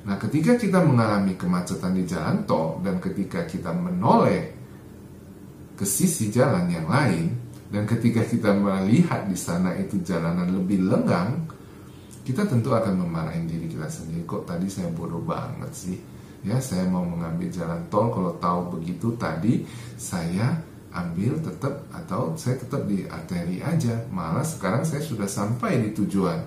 Nah, 0.00 0.16
ketika 0.16 0.56
kita 0.56 0.80
mengalami 0.80 1.36
kemacetan 1.36 1.92
di 1.92 2.08
jalan 2.08 2.48
tol 2.48 2.80
dan 2.80 2.96
ketika 3.00 3.44
kita 3.44 3.72
menoleh 3.72 4.56
ke 5.76 5.84
sisi 5.84 6.32
jalan 6.32 6.68
yang 6.72 6.88
lain 6.88 7.36
dan 7.68 7.84
ketika 7.84 8.24
kita 8.24 8.56
melihat 8.56 9.28
di 9.28 9.36
sana 9.36 9.76
itu 9.76 10.00
jalanan 10.00 10.48
lebih 10.48 10.88
lenggang, 10.88 11.44
kita 12.24 12.48
tentu 12.48 12.72
akan 12.72 12.96
memarahin 12.96 13.44
diri 13.44 13.68
kita 13.68 13.88
sendiri. 13.92 14.24
Kok 14.24 14.48
tadi 14.48 14.72
saya 14.72 14.88
bodoh 14.88 15.20
banget 15.20 15.72
sih? 15.76 15.96
Ya, 16.40 16.56
saya 16.56 16.88
mau 16.88 17.04
mengambil 17.04 17.52
jalan 17.52 17.84
tol 17.92 18.08
kalau 18.08 18.32
tahu 18.40 18.80
begitu 18.80 19.12
tadi 19.20 19.68
saya 20.00 20.64
ambil 20.90 21.38
tetap 21.38 21.86
atau 21.94 22.34
saya 22.34 22.58
tetap 22.58 22.82
di 22.86 23.06
arteri 23.06 23.62
aja 23.62 24.10
malah 24.10 24.42
sekarang 24.42 24.82
saya 24.82 24.98
sudah 24.98 25.30
sampai 25.30 25.78
di 25.78 25.90
tujuan 25.94 26.38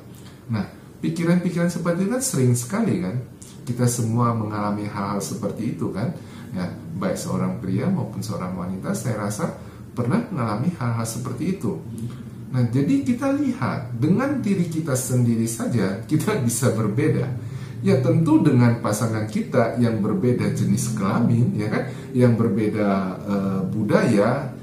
nah 0.51 0.67
pikiran-pikiran 0.99 1.71
seperti 1.71 2.03
itu 2.03 2.11
kan 2.11 2.23
sering 2.23 2.53
sekali 2.55 2.99
kan 2.99 3.15
kita 3.63 3.87
semua 3.87 4.35
mengalami 4.35 4.87
hal-hal 4.87 5.19
seperti 5.23 5.75
itu 5.75 5.91
kan? 5.91 6.13
Ya 6.53 6.69
baik 6.99 7.17
seorang 7.17 7.57
pria 7.57 7.89
maupun 7.89 8.21
seorang 8.21 8.53
wanita 8.53 8.93
saya 8.93 9.25
rasa 9.25 9.57
pernah 9.97 10.21
mengalami 10.29 10.69
hal-hal 10.77 11.07
seperti 11.07 11.57
itu. 11.57 11.81
Nah 12.53 12.69
jadi 12.69 13.01
kita 13.01 13.33
lihat 13.33 13.97
dengan 13.97 14.37
diri 14.37 14.69
kita 14.69 14.93
sendiri 14.93 15.49
saja 15.49 16.05
kita 16.05 16.37
bisa 16.45 16.69
berbeda. 16.71 17.25
Ya 17.83 17.99
tentu 17.99 18.39
dengan 18.39 18.79
pasangan 18.79 19.27
kita 19.27 19.75
yang 19.75 19.99
berbeda 19.99 20.55
jenis 20.55 20.95
kelamin 20.95 21.51
ya 21.57 21.67
kan? 21.67 21.83
Yang 22.15 22.33
berbeda 22.39 22.89
uh, 23.27 23.61
budaya 23.67 24.53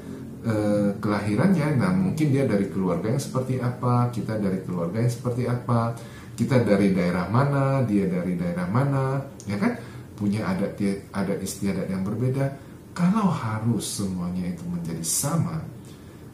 uh, 0.47 0.97
kelahirannya. 1.03 1.77
Nah 1.77 1.93
mungkin 1.93 2.33
dia 2.33 2.49
dari 2.49 2.71
keluarga 2.73 3.13
yang 3.13 3.21
seperti 3.21 3.61
apa 3.61 4.09
kita 4.09 4.41
dari 4.41 4.65
keluarga 4.65 5.05
yang 5.05 5.13
seperti 5.13 5.45
apa 5.45 5.99
kita 6.41 6.65
dari 6.65 6.97
daerah 6.97 7.29
mana 7.29 7.85
dia 7.85 8.09
dari 8.09 8.33
daerah 8.33 8.65
mana 8.65 9.21
ya 9.45 9.61
kan? 9.61 9.77
Punya 10.17 10.49
adat 10.49 10.81
adat 11.13 11.37
istiadat 11.45 11.85
yang 11.93 12.01
berbeda. 12.01 12.57
Kalau 12.97 13.29
harus 13.29 13.85
semuanya 14.01 14.49
itu 14.49 14.65
menjadi 14.65 15.05
sama 15.05 15.61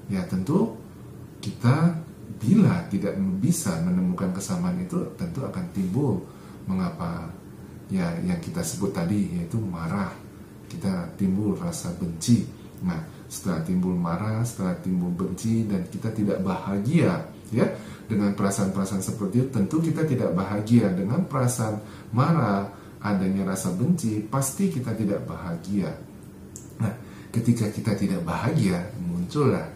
ya 0.07 0.23
tentu 0.31 0.79
kita 1.43 1.91
bila 2.39 2.87
tidak 2.87 3.19
bisa 3.43 3.83
menemukan 3.83 4.31
kesamaan 4.31 4.79
itu 4.79 5.11
tentu 5.19 5.43
akan 5.43 5.67
timbul 5.75 6.23
mengapa 6.71 7.27
ya 7.91 8.15
yang 8.23 8.39
kita 8.39 8.63
sebut 8.63 8.95
tadi 8.95 9.43
yaitu 9.43 9.59
marah. 9.59 10.15
Kita 10.71 11.11
timbul 11.19 11.59
rasa 11.59 11.91
benci. 11.99 12.47
Nah 12.87 13.03
setelah 13.27 13.59
timbul 13.67 13.99
marah 13.99 14.47
setelah 14.47 14.79
timbul 14.79 15.11
benci 15.11 15.67
dan 15.67 15.83
kita 15.91 16.15
tidak 16.15 16.39
bahagia 16.47 17.27
ya 17.51 17.67
dengan 18.07 18.33
perasaan-perasaan 18.39 19.03
seperti 19.03 19.47
itu 19.47 19.49
tentu 19.51 19.83
kita 19.83 20.07
tidak 20.07 20.31
bahagia 20.33 20.91
dengan 20.95 21.27
perasaan 21.27 21.83
marah 22.15 22.71
adanya 23.03 23.53
rasa 23.55 23.75
benci 23.75 24.23
pasti 24.25 24.71
kita 24.71 24.95
tidak 24.95 25.27
bahagia 25.27 25.91
nah 26.79 27.07
ketika 27.37 27.69
kita 27.69 27.93
tidak 27.93 28.25
bahagia, 28.25 28.81
muncullah 28.97 29.69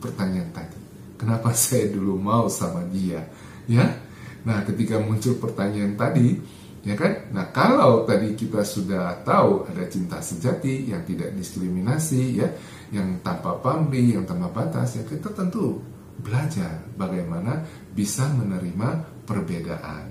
pertanyaan 0.00 0.48
tadi. 0.56 0.80
Kenapa 1.20 1.52
saya 1.56 1.92
dulu 1.92 2.16
mau 2.16 2.48
sama 2.48 2.80
dia? 2.88 3.28
Ya. 3.68 4.00
Nah, 4.44 4.60
ketika 4.64 5.00
muncul 5.00 5.40
pertanyaan 5.40 5.96
tadi, 5.96 6.36
ya 6.84 6.92
kan? 6.96 7.32
Nah, 7.32 7.48
kalau 7.52 8.04
tadi 8.04 8.36
kita 8.36 8.60
sudah 8.60 9.24
tahu 9.24 9.64
ada 9.72 9.88
cinta 9.88 10.20
sejati 10.20 10.92
yang 10.92 11.00
tidak 11.08 11.32
diskriminasi, 11.32 12.44
ya, 12.44 12.48
yang 12.92 13.24
tanpa 13.24 13.56
pamrih, 13.64 14.20
yang 14.20 14.28
tanpa 14.28 14.52
batas, 14.52 15.00
ya 15.00 15.02
kita 15.08 15.32
tentu 15.32 15.80
belajar 16.20 16.84
bagaimana 16.94 17.64
bisa 17.92 18.28
menerima 18.30 19.22
perbedaan. 19.26 20.04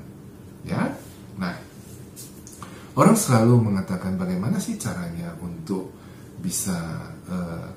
Ya. 0.63 0.91
Nah, 1.39 1.55
orang 2.95 3.17
selalu 3.17 3.71
mengatakan 3.71 4.15
bagaimana 4.15 4.59
sih 4.59 4.79
caranya 4.79 5.35
untuk 5.39 5.91
bisa 6.39 6.75
uh, 7.27 7.67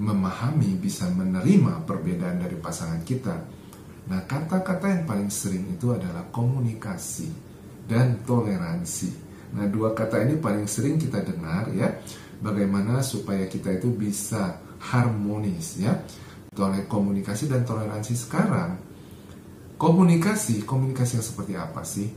memahami, 0.00 0.76
bisa 0.80 1.08
menerima 1.12 1.84
perbedaan 1.84 2.40
dari 2.40 2.56
pasangan 2.56 3.00
kita. 3.04 3.36
Nah, 4.08 4.20
kata-kata 4.26 4.88
yang 4.88 5.04
paling 5.06 5.30
sering 5.30 5.72
itu 5.72 5.92
adalah 5.94 6.26
komunikasi 6.32 7.30
dan 7.86 8.24
toleransi. 8.24 9.10
Nah, 9.52 9.68
dua 9.68 9.92
kata 9.92 10.24
ini 10.24 10.40
paling 10.40 10.64
sering 10.64 10.96
kita 10.96 11.20
dengar 11.20 11.68
ya. 11.76 11.92
Bagaimana 12.42 13.04
supaya 13.06 13.46
kita 13.46 13.70
itu 13.78 13.94
bisa 13.94 14.58
harmonis 14.82 15.78
ya. 15.78 15.94
Oleh 16.58 16.84
komunikasi 16.84 17.48
dan 17.48 17.64
toleransi 17.64 18.12
sekarang. 18.12 18.76
Komunikasi, 19.80 20.62
komunikasi 20.62 21.18
yang 21.18 21.26
seperti 21.26 21.52
apa 21.58 21.82
sih 21.82 22.08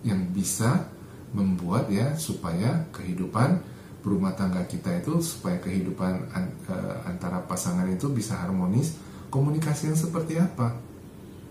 yang 0.00 0.32
bisa 0.32 0.88
membuat 1.36 1.92
ya 1.92 2.16
supaya 2.16 2.88
kehidupan 2.96 3.60
berumah 4.00 4.32
tangga 4.32 4.64
kita 4.64 5.04
itu 5.04 5.20
supaya 5.20 5.60
kehidupan 5.60 6.32
eh, 6.32 6.96
antara 7.04 7.44
pasangan 7.44 7.84
itu 7.90 8.08
bisa 8.08 8.38
harmonis? 8.38 8.96
Komunikasi 9.28 9.92
yang 9.92 9.98
seperti 9.98 10.40
apa? 10.40 10.74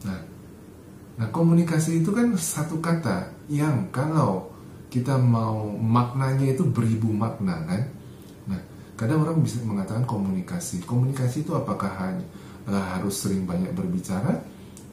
Nah 0.07 0.19
nah 1.19 1.27
komunikasi 1.35 1.99
itu 1.99 2.15
kan 2.15 2.31
satu 2.39 2.79
kata 2.79 3.35
yang 3.51 3.91
kalau 3.91 4.47
kita 4.87 5.19
mau 5.19 5.67
maknanya 5.67 6.55
itu 6.55 6.63
beribu 6.63 7.11
makna 7.11 7.59
kan 7.67 7.91
kadang 8.99 9.23
orang 9.23 9.39
bisa 9.39 9.63
mengatakan 9.63 10.03
komunikasi. 10.03 10.83
Komunikasi 10.83 11.47
itu 11.47 11.55
apakah 11.55 11.87
hanya 12.03 12.27
uh, 12.67 12.83
harus 12.99 13.15
sering 13.15 13.47
banyak 13.47 13.71
berbicara? 13.71 14.35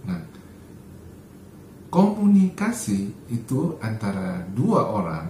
Nah 0.06 0.22
komunikasi 1.90 3.10
itu 3.34 3.74
antara 3.82 4.46
dua 4.54 4.86
orang 4.86 5.26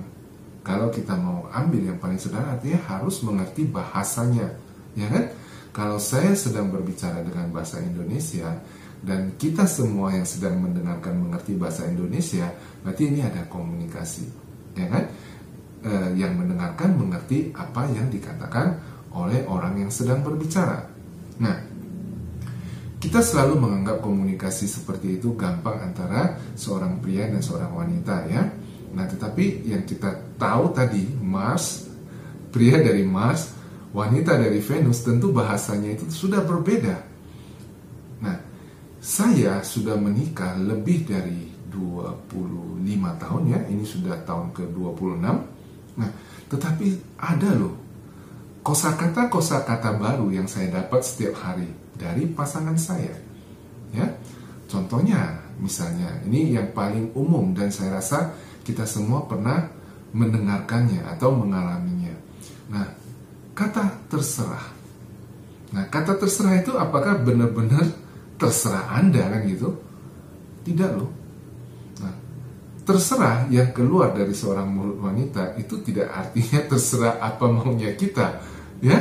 kalau 0.60 0.92
kita 0.92 1.14
mau 1.16 1.48
ambil 1.54 1.94
yang 1.94 1.98
paling 2.02 2.20
sederhana 2.20 2.58
artinya 2.58 2.80
harus 2.84 3.24
mengerti 3.24 3.64
bahasanya 3.64 4.52
ya 4.92 5.08
kan? 5.08 5.24
Kalau 5.72 5.96
saya 6.00 6.32
sedang 6.36 6.72
berbicara 6.72 7.20
dengan 7.20 7.52
bahasa 7.52 7.80
Indonesia 7.80 8.48
dan 9.04 9.36
kita 9.36 9.68
semua 9.68 10.12
yang 10.12 10.24
sedang 10.24 10.56
mendengarkan 10.60 11.16
mengerti 11.16 11.56
bahasa 11.56 11.84
Indonesia 11.88 12.48
berarti 12.80 13.02
ini 13.12 13.20
ada 13.24 13.44
komunikasi 13.48 14.24
ya 14.76 14.88
kan 14.88 15.04
e, 15.86 16.18
yang 16.18 16.34
mendengarkan 16.34 16.98
mengerti 16.98 17.54
apa 17.54 17.86
yang 17.94 18.10
dikatakan 18.10 18.82
oleh 19.14 19.46
orang 19.46 19.78
yang 19.86 19.90
sedang 19.94 20.26
berbicara 20.26 20.90
nah 21.38 21.54
kita 22.98 23.22
selalu 23.22 23.62
menganggap 23.62 24.02
komunikasi 24.02 24.66
seperti 24.66 25.22
itu 25.22 25.38
gampang 25.38 25.78
antara 25.78 26.34
seorang 26.58 26.98
pria 26.98 27.30
dan 27.30 27.38
seorang 27.38 27.70
wanita 27.70 28.26
ya 28.26 28.42
Nah, 28.96 29.04
tetapi 29.04 29.68
yang 29.68 29.84
kita 29.84 30.08
tahu 30.40 30.72
tadi, 30.72 31.04
Mars, 31.20 31.84
pria 32.48 32.80
dari 32.80 33.04
Mars, 33.04 33.52
wanita 33.92 34.40
dari 34.40 34.56
Venus, 34.64 35.04
tentu 35.04 35.36
bahasanya 35.36 35.92
itu 35.92 36.08
sudah 36.08 36.40
berbeda. 36.40 36.96
Nah, 38.24 38.36
saya 38.96 39.60
sudah 39.60 40.00
menikah 40.00 40.56
lebih 40.56 41.04
dari 41.04 41.52
25 41.68 43.20
tahun 43.20 43.42
ya, 43.52 43.60
ini 43.68 43.84
sudah 43.84 44.16
tahun 44.24 44.56
ke-26. 44.56 45.26
Nah, 45.96 46.10
tetapi 46.48 47.18
ada 47.18 47.50
loh 47.56 47.86
kosakata-kosakata 48.66 49.94
baru 49.94 50.26
yang 50.34 50.50
saya 50.50 50.82
dapat 50.82 51.06
setiap 51.06 51.38
hari 51.38 51.70
dari 51.94 52.26
pasangan 52.26 52.74
saya. 52.74 53.14
Ya. 53.94 54.10
Contohnya 54.66 55.38
misalnya 55.62 56.18
ini 56.26 56.58
yang 56.58 56.74
paling 56.74 57.14
umum 57.14 57.54
dan 57.54 57.70
saya 57.70 58.02
rasa 58.02 58.34
kita 58.66 58.82
semua 58.82 59.22
pernah 59.30 59.70
mendengarkannya 60.10 61.06
atau 61.14 61.30
mengalaminya. 61.30 62.10
Nah, 62.66 62.90
kata 63.54 64.10
terserah. 64.10 64.66
Nah, 65.70 65.86
kata 65.86 66.18
terserah 66.18 66.58
itu 66.58 66.74
apakah 66.74 67.22
benar-benar 67.22 67.86
terserah 68.34 68.98
Anda 68.98 69.30
kan 69.30 69.46
gitu? 69.46 69.78
Tidak 70.66 70.90
loh. 70.98 71.25
Terserah 72.86 73.50
yang 73.50 73.74
keluar 73.74 74.14
dari 74.14 74.30
seorang 74.30 74.70
mulut 74.70 75.02
wanita 75.02 75.58
itu 75.58 75.82
tidak 75.82 76.06
artinya 76.06 76.60
terserah 76.70 77.18
apa 77.18 77.50
maunya 77.50 77.92
kita, 77.98 78.38
ya. 78.78 78.98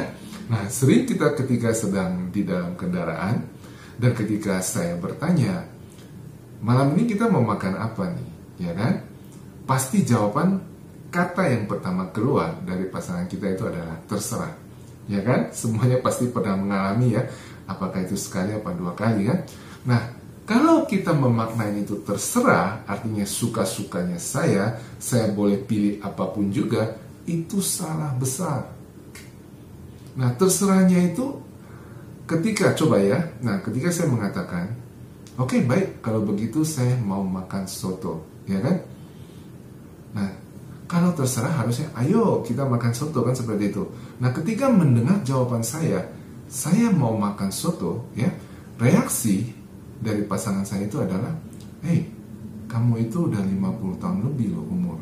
Nah, 0.50 0.66
sering 0.70 1.06
kita 1.06 1.38
ketika 1.38 1.74
sedang 1.74 2.34
di 2.34 2.46
dalam 2.46 2.74
kendaraan 2.74 3.46
dan 3.98 4.12
ketika 4.18 4.62
saya 4.62 4.98
bertanya, 4.98 5.70
malam 6.66 6.98
ini 6.98 7.14
kita 7.14 7.30
mau 7.30 7.46
makan 7.46 7.78
apa 7.78 8.10
nih, 8.14 8.30
ya 8.62 8.74
kan? 8.74 9.16
pasti 9.66 10.06
jawaban 10.06 10.62
kata 11.10 11.44
yang 11.50 11.66
pertama 11.66 12.14
keluar 12.14 12.62
dari 12.62 12.86
pasangan 12.86 13.26
kita 13.26 13.58
itu 13.58 13.66
adalah 13.66 13.98
terserah. 14.06 14.54
Ya 15.06 15.22
kan? 15.22 15.54
Semuanya 15.54 16.02
pasti 16.02 16.30
pernah 16.30 16.58
mengalami 16.58 17.18
ya. 17.18 17.26
Apakah 17.66 18.06
itu 18.06 18.14
sekali 18.14 18.54
apa 18.54 18.74
dua 18.74 18.94
kali 18.94 19.26
kan? 19.26 19.40
Nah, 19.86 20.02
kalau 20.46 20.86
kita 20.86 21.10
memaknai 21.10 21.82
itu 21.82 22.06
terserah, 22.06 22.86
artinya 22.86 23.26
suka-sukanya 23.26 24.22
saya, 24.22 24.78
saya 25.02 25.34
boleh 25.34 25.58
pilih 25.58 25.98
apa 26.06 26.30
pun 26.30 26.54
juga, 26.54 27.02
itu 27.26 27.66
salah 27.66 28.14
besar. 28.14 28.70
Nah, 30.14 30.38
terserahnya 30.38 31.02
itu 31.12 31.42
ketika 32.30 32.78
coba 32.78 33.02
ya. 33.02 33.26
Nah, 33.42 33.58
ketika 33.66 33.90
saya 33.90 34.06
mengatakan, 34.06 34.70
"Oke, 35.42 35.58
okay, 35.58 35.62
baik, 35.66 36.06
kalau 36.06 36.22
begitu 36.22 36.62
saya 36.62 36.94
mau 37.02 37.26
makan 37.26 37.66
soto." 37.66 38.46
Ya 38.46 38.62
kan? 38.62 38.86
Nah, 40.14 40.30
kalau 40.86 41.10
terserah 41.18 41.58
harusnya 41.58 41.90
ayo 41.98 42.46
kita 42.46 42.70
makan 42.70 42.94
soto 42.94 43.26
kan 43.26 43.34
seperti 43.34 43.74
itu. 43.74 43.84
Nah, 44.22 44.30
ketika 44.30 44.70
mendengar 44.70 45.26
jawaban 45.26 45.66
saya, 45.66 46.06
saya 46.46 46.94
mau 46.94 47.18
makan 47.18 47.50
soto, 47.50 48.06
ya, 48.14 48.30
reaksi 48.78 49.65
dari 50.06 50.22
pasangan 50.30 50.62
saya 50.62 50.86
itu 50.86 51.02
adalah, 51.02 51.34
"Hei, 51.82 52.06
kamu 52.70 53.10
itu 53.10 53.26
udah 53.26 53.42
50 53.42 53.98
tahun 53.98 54.22
lebih 54.30 54.54
loh 54.54 54.66
umur. 54.70 54.98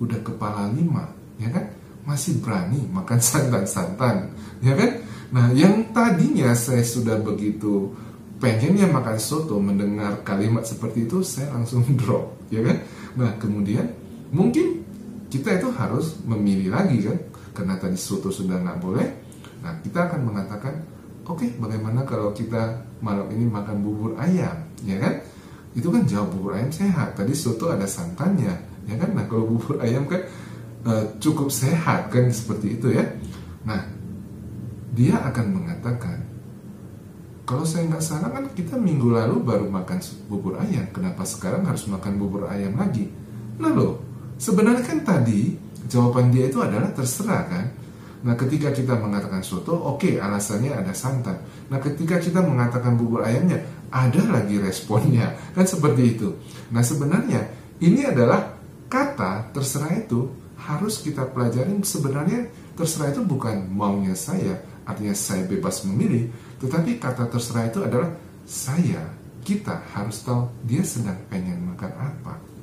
Udah 0.00 0.16
kepala 0.24 0.72
lima, 0.72 1.12
ya 1.36 1.52
kan? 1.52 1.68
Masih 2.08 2.40
berani 2.40 2.88
makan 2.88 3.20
santan-santan, 3.20 4.32
ya 4.64 4.72
kan? 4.72 4.90
Nah, 5.36 5.52
yang 5.52 5.92
tadinya 5.92 6.56
saya 6.56 6.80
sudah 6.80 7.20
begitu 7.20 7.92
pengennya 8.36 8.88
makan 8.88 9.16
soto 9.16 9.56
mendengar 9.56 10.20
kalimat 10.20 10.64
seperti 10.68 11.08
itu 11.08 11.24
saya 11.24 11.52
langsung 11.56 11.84
drop 12.00 12.36
ya 12.52 12.60
kan 12.62 12.76
nah 13.16 13.30
kemudian 13.40 13.88
mungkin 14.30 14.84
kita 15.32 15.56
itu 15.56 15.68
harus 15.74 16.20
memilih 16.28 16.72
lagi 16.76 17.08
kan 17.08 17.18
karena 17.56 17.74
tadi 17.80 17.96
soto 17.96 18.28
sudah 18.28 18.60
nggak 18.60 18.78
boleh 18.80 19.08
nah 19.64 19.72
kita 19.80 20.12
akan 20.12 20.20
mengatakan 20.28 20.74
oke 21.26 21.42
okay, 21.42 21.50
bagaimana 21.58 22.06
kalau 22.06 22.30
kita 22.30 22.86
malam 23.02 23.26
ini 23.34 23.44
makan 23.50 23.82
bubur 23.82 24.14
ayam 24.16 24.56
ya 24.86 24.96
kan? 25.02 25.20
Itu 25.76 25.92
kan 25.92 26.08
jauh 26.08 26.24
bubur 26.30 26.56
ayam 26.56 26.72
sehat. 26.72 27.18
Tadi 27.18 27.36
soto 27.36 27.68
ada 27.68 27.84
santannya 27.84 28.54
ya 28.86 28.94
kan? 28.96 29.12
Nah 29.12 29.26
kalau 29.28 29.44
bubur 29.50 29.76
ayam 29.84 30.06
kan 30.06 30.22
e, 30.86 30.92
cukup 31.20 31.50
sehat 31.52 32.08
kan? 32.08 32.30
Seperti 32.30 32.80
itu 32.80 32.94
ya. 32.94 33.04
Nah 33.66 33.84
dia 34.96 35.20
akan 35.20 35.46
mengatakan 35.52 36.24
kalau 37.46 37.62
saya 37.62 37.86
nggak 37.86 38.02
salah 38.02 38.32
kan 38.32 38.48
kita 38.56 38.74
minggu 38.80 39.12
lalu 39.12 39.42
baru 39.42 39.66
makan 39.68 39.98
bubur 40.30 40.56
ayam. 40.62 40.88
Kenapa 40.94 41.26
sekarang 41.26 41.66
harus 41.66 41.84
makan 41.90 42.16
bubur 42.16 42.48
ayam 42.48 42.78
lagi? 42.78 43.10
Nah 43.60 43.74
loh 43.74 44.06
Sebenarnya 44.36 44.84
kan 44.84 45.00
tadi 45.00 45.56
jawaban 45.88 46.28
dia 46.28 46.48
itu 46.52 46.60
adalah 46.60 46.92
terserah 46.92 47.42
kan. 47.48 47.66
Nah 48.24 48.38
ketika 48.38 48.72
kita 48.72 48.96
mengatakan 48.96 49.44
soto, 49.44 49.76
oke 49.76 50.00
okay, 50.00 50.14
alasannya 50.16 50.72
ada 50.72 50.92
santan. 50.96 51.36
Nah 51.68 51.82
ketika 51.82 52.16
kita 52.16 52.40
mengatakan 52.40 52.96
bubur 52.96 53.26
ayamnya, 53.26 53.60
ada 53.92 54.22
lagi 54.28 54.56
responnya. 54.56 55.36
Kan 55.56 55.68
seperti 55.68 56.16
itu. 56.16 56.28
Nah 56.72 56.80
sebenarnya 56.80 57.44
ini 57.82 58.08
adalah 58.08 58.56
kata 58.88 59.52
terserah 59.52 59.92
itu 59.92 60.32
harus 60.56 61.04
kita 61.04 61.28
pelajarin 61.28 61.84
sebenarnya 61.84 62.48
terserah 62.72 63.12
itu 63.12 63.22
bukan 63.24 63.68
maunya 63.68 64.16
saya, 64.16 64.60
artinya 64.88 65.12
saya 65.16 65.44
bebas 65.44 65.84
memilih, 65.84 66.28
tetapi 66.60 66.96
kata 67.00 67.28
terserah 67.28 67.68
itu 67.68 67.80
adalah 67.84 68.12
saya, 68.44 69.00
kita 69.44 69.80
harus 69.96 70.20
tahu 70.24 70.48
dia 70.64 70.84
sedang 70.84 71.16
pengen 71.28 71.72
makan 71.72 71.92
apa. 71.96 72.55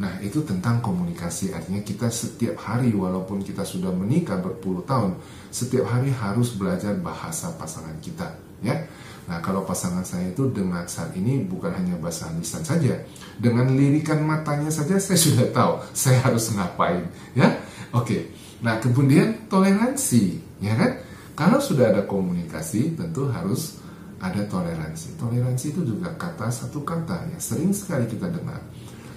Nah, 0.00 0.16
itu 0.24 0.40
tentang 0.40 0.80
komunikasi. 0.80 1.52
Artinya 1.52 1.84
kita 1.84 2.08
setiap 2.08 2.56
hari 2.64 2.96
walaupun 2.96 3.44
kita 3.44 3.60
sudah 3.60 3.92
menikah 3.92 4.40
berpuluh 4.40 4.80
tahun, 4.88 5.20
setiap 5.52 5.84
hari 5.84 6.08
harus 6.08 6.56
belajar 6.56 6.96
bahasa 6.96 7.52
pasangan 7.60 7.96
kita, 8.00 8.32
ya. 8.64 8.88
Nah, 9.28 9.38
kalau 9.44 9.62
pasangan 9.68 10.02
saya 10.02 10.32
itu 10.32 10.48
dengan 10.50 10.88
saat 10.88 11.14
ini 11.14 11.44
bukan 11.44 11.70
hanya 11.76 11.94
bahasa 12.00 12.32
lisan 12.34 12.64
saja, 12.64 13.04
dengan 13.36 13.68
lirikan 13.76 14.24
matanya 14.24 14.72
saja 14.72 14.96
saya 14.96 15.20
sudah 15.28 15.46
tahu 15.52 15.72
saya 15.92 16.24
harus 16.24 16.48
ngapain, 16.56 17.04
ya. 17.36 17.60
Oke. 17.92 18.32
Nah, 18.64 18.80
kemudian 18.80 19.50
toleransi, 19.50 20.40
ya 20.62 20.72
kan? 20.78 21.02
Kalau 21.36 21.58
sudah 21.58 21.92
ada 21.92 22.06
komunikasi, 22.08 22.94
tentu 22.96 23.28
harus 23.28 23.82
ada 24.22 24.46
toleransi. 24.46 25.18
Toleransi 25.18 25.74
itu 25.74 25.82
juga 25.82 26.14
kata 26.14 26.46
satu 26.46 26.86
kata 26.86 27.26
ya 27.34 27.38
sering 27.42 27.74
sekali 27.74 28.06
kita 28.06 28.30
dengar 28.30 28.62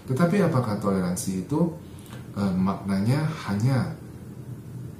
tetapi 0.05 0.45
apakah 0.45 0.77
toleransi 0.77 1.49
itu 1.49 1.73
e, 2.37 2.41
maknanya 2.53 3.25
hanya 3.49 3.93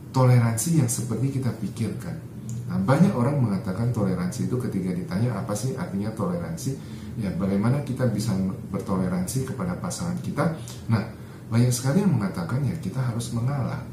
toleransi 0.10 0.82
yang 0.82 0.90
seperti 0.90 1.42
kita 1.42 1.54
pikirkan? 1.62 2.18
Nah, 2.66 2.82
banyak 2.82 3.14
orang 3.14 3.38
mengatakan 3.38 3.94
toleransi 3.94 4.50
itu 4.50 4.58
ketika 4.58 4.90
ditanya 4.90 5.38
apa 5.38 5.54
sih 5.54 5.78
artinya 5.78 6.10
toleransi, 6.18 6.74
ya 7.22 7.30
bagaimana 7.38 7.86
kita 7.86 8.10
bisa 8.10 8.34
bertoleransi 8.74 9.46
kepada 9.46 9.78
pasangan 9.78 10.18
kita. 10.26 10.58
Nah, 10.90 11.06
banyak 11.54 11.70
sekali 11.70 12.02
yang 12.02 12.18
mengatakan 12.18 12.66
ya 12.66 12.74
kita 12.82 12.98
harus 12.98 13.30
mengalah. 13.38 13.86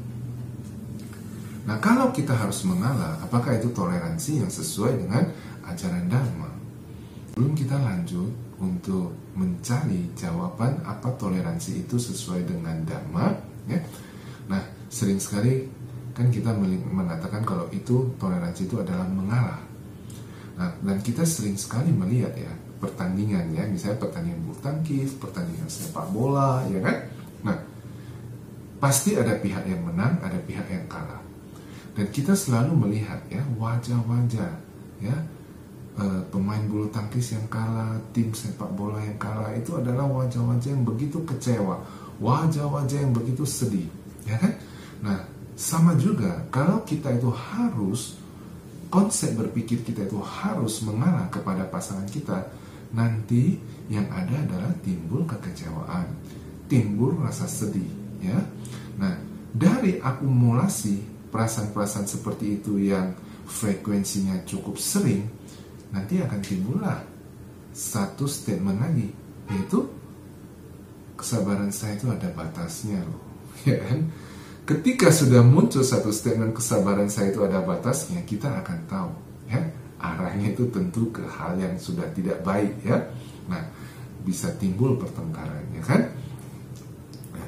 Nah, 1.63 1.77
kalau 1.79 2.11
kita 2.11 2.35
harus 2.35 2.65
mengalah, 2.67 3.15
apakah 3.23 3.55
itu 3.55 3.71
toleransi 3.71 4.43
yang 4.43 4.51
sesuai 4.51 4.99
dengan 4.99 5.23
ajaran 5.63 6.11
Dharma? 6.11 6.51
Belum 7.37 7.55
kita 7.55 7.79
lanjut, 7.79 8.33
untuk 8.61 9.13
mencari 9.33 10.13
jawaban 10.13 10.77
apa 10.85 11.09
toleransi 11.17 11.85
itu 11.87 11.97
sesuai 11.97 12.45
dengan 12.45 12.77
dharma 12.85 13.33
ya. 13.65 13.79
Nah, 14.49 14.61
sering 14.91 15.17
sekali 15.17 15.65
kan 16.13 16.29
kita 16.29 16.53
mengatakan 16.93 17.41
kalau 17.41 17.65
itu 17.73 18.13
toleransi 18.21 18.69
itu 18.69 18.77
adalah 18.77 19.09
mengalah. 19.09 19.61
Nah, 20.53 20.69
dan 20.85 21.01
kita 21.01 21.25
sering 21.25 21.57
sekali 21.57 21.89
melihat 21.89 22.37
ya 22.37 22.53
pertandingan 22.77 23.49
ya, 23.55 23.65
misalnya 23.65 23.97
pertandingan 23.97 24.39
bulu 24.45 24.57
tangkis, 24.61 25.17
pertandingan 25.17 25.65
sepak 25.65 26.05
bola, 26.13 26.61
ya 26.69 26.77
kan? 26.83 26.97
Nah, 27.41 27.57
pasti 28.77 29.17
ada 29.17 29.33
pihak 29.41 29.65
yang 29.65 29.81
menang, 29.81 30.21
ada 30.21 30.37
pihak 30.45 30.69
yang 30.69 30.85
kalah. 30.85 31.23
Dan 31.97 32.09
kita 32.13 32.37
selalu 32.37 32.77
melihat 32.77 33.21
ya 33.29 33.41
wajah-wajah 33.57 34.51
ya 35.01 35.15
uh, 35.99 36.21
pemain 36.29 36.61
bulu 36.65 36.89
tangkis 36.89 37.37
yang 37.37 37.45
kalah, 37.49 37.97
tim 38.15 38.33
sepak 38.33 38.69
bola 38.73 39.01
yang 39.01 39.17
kalah 39.21 39.53
itu 39.53 39.77
adalah 39.77 40.05
wajah-wajah 40.09 40.69
yang 40.73 40.85
begitu 40.85 41.21
kecewa, 41.25 41.81
wajah-wajah 42.21 42.99
yang 43.03 43.13
begitu 43.13 43.43
sedih, 43.45 43.87
ya 44.25 44.37
kan? 44.37 44.53
Nah, 45.03 45.19
sama 45.53 45.93
juga 45.99 46.45
kalau 46.49 46.81
kita 46.81 47.13
itu 47.13 47.29
harus 47.29 48.17
konsep 48.89 49.33
berpikir 49.33 49.81
kita 49.81 50.05
itu 50.05 50.21
harus 50.21 50.81
mengalah 50.85 51.29
kepada 51.29 51.65
pasangan 51.69 52.05
kita, 52.09 52.45
nanti 52.93 53.57
yang 53.89 54.05
ada 54.13 54.37
adalah 54.45 54.73
timbul 54.85 55.25
kekecewaan, 55.25 56.09
timbul 56.69 57.17
rasa 57.21 57.49
sedih, 57.49 57.89
ya. 58.21 58.37
Nah, 58.97 59.17
dari 59.53 59.97
akumulasi 60.01 61.29
perasaan-perasaan 61.33 62.05
seperti 62.05 62.61
itu 62.61 62.77
yang 62.77 63.13
frekuensinya 63.49 64.45
cukup 64.45 64.77
sering, 64.77 65.25
nanti 65.93 66.17
akan 66.19 66.41
timbullah 66.41 66.99
satu 67.69 68.25
statement 68.25 68.81
lagi 68.81 69.13
yaitu 69.53 69.85
kesabaran 71.13 71.69
saya 71.69 71.95
itu 71.95 72.09
ada 72.09 72.27
batasnya 72.33 72.99
loh 73.05 73.21
ya 73.69 73.77
kan? 73.77 74.09
Ketika 74.63 75.11
sudah 75.11 75.43
muncul 75.43 75.83
satu 75.83 76.09
statement 76.09 76.55
kesabaran 76.55 77.11
saya 77.11 77.35
itu 77.35 77.43
ada 77.43 77.61
batasnya 77.61 78.23
kita 78.25 78.49
akan 78.63 78.79
tahu 78.89 79.11
ya? 79.51 79.61
Arahnya 80.03 80.51
itu 80.51 80.67
tentu 80.67 81.11
ke 81.15 81.23
hal 81.23 81.55
yang 81.59 81.75
sudah 81.77 82.07
tidak 82.11 82.41
baik 82.41 82.73
ya? 82.83 83.07
Nah 83.47 83.61
bisa 84.23 84.49
timbul 84.55 84.95
pertengkaran 84.95 85.67
ya 85.75 85.83
kan? 85.83 86.01
Nah, 87.35 87.47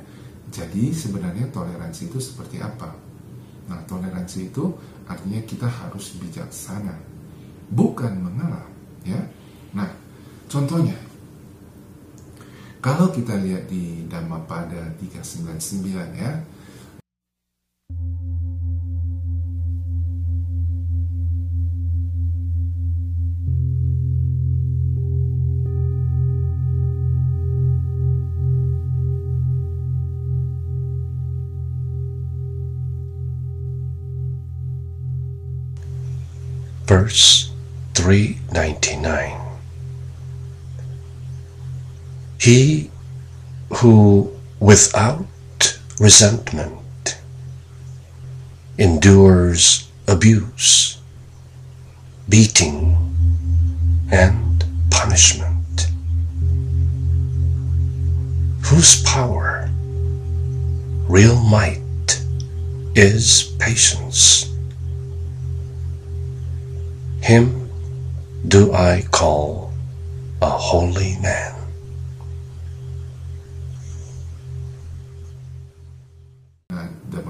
jadi 0.52 0.92
sebenarnya 0.92 1.48
toleransi 1.56 2.12
itu 2.12 2.20
seperti 2.20 2.60
apa? 2.60 2.92
Nah 3.72 3.80
toleransi 3.88 4.52
itu 4.52 4.76
artinya 5.08 5.40
kita 5.48 5.72
harus 5.72 6.20
bijaksana 6.20 7.15
bukan 7.72 8.14
mengalah 8.22 8.68
ya. 9.02 9.22
Nah 9.74 9.90
contohnya 10.52 10.98
kalau 12.86 13.10
kita 13.10 13.34
lihat 13.42 13.66
di 13.66 14.06
Dhammapada 14.06 14.94
399 15.02 16.14
ya. 16.14 16.46
Verse 36.86 37.55
399. 38.06 39.42
He 42.40 42.92
who 43.78 44.32
without 44.60 45.26
resentment 46.00 47.18
endures 48.78 49.90
abuse, 50.08 51.02
beating, 52.30 52.96
and 54.12 54.64
punishment, 54.92 55.88
whose 58.66 59.02
power, 59.02 59.68
real 61.10 61.40
might, 61.42 62.22
is 62.94 63.56
patience. 63.58 64.56
Him 67.24 67.65
do 68.46 68.70
I 68.74 69.02
call 69.10 69.74
a 70.42 70.50
holy 70.54 71.18
man. 71.22 71.54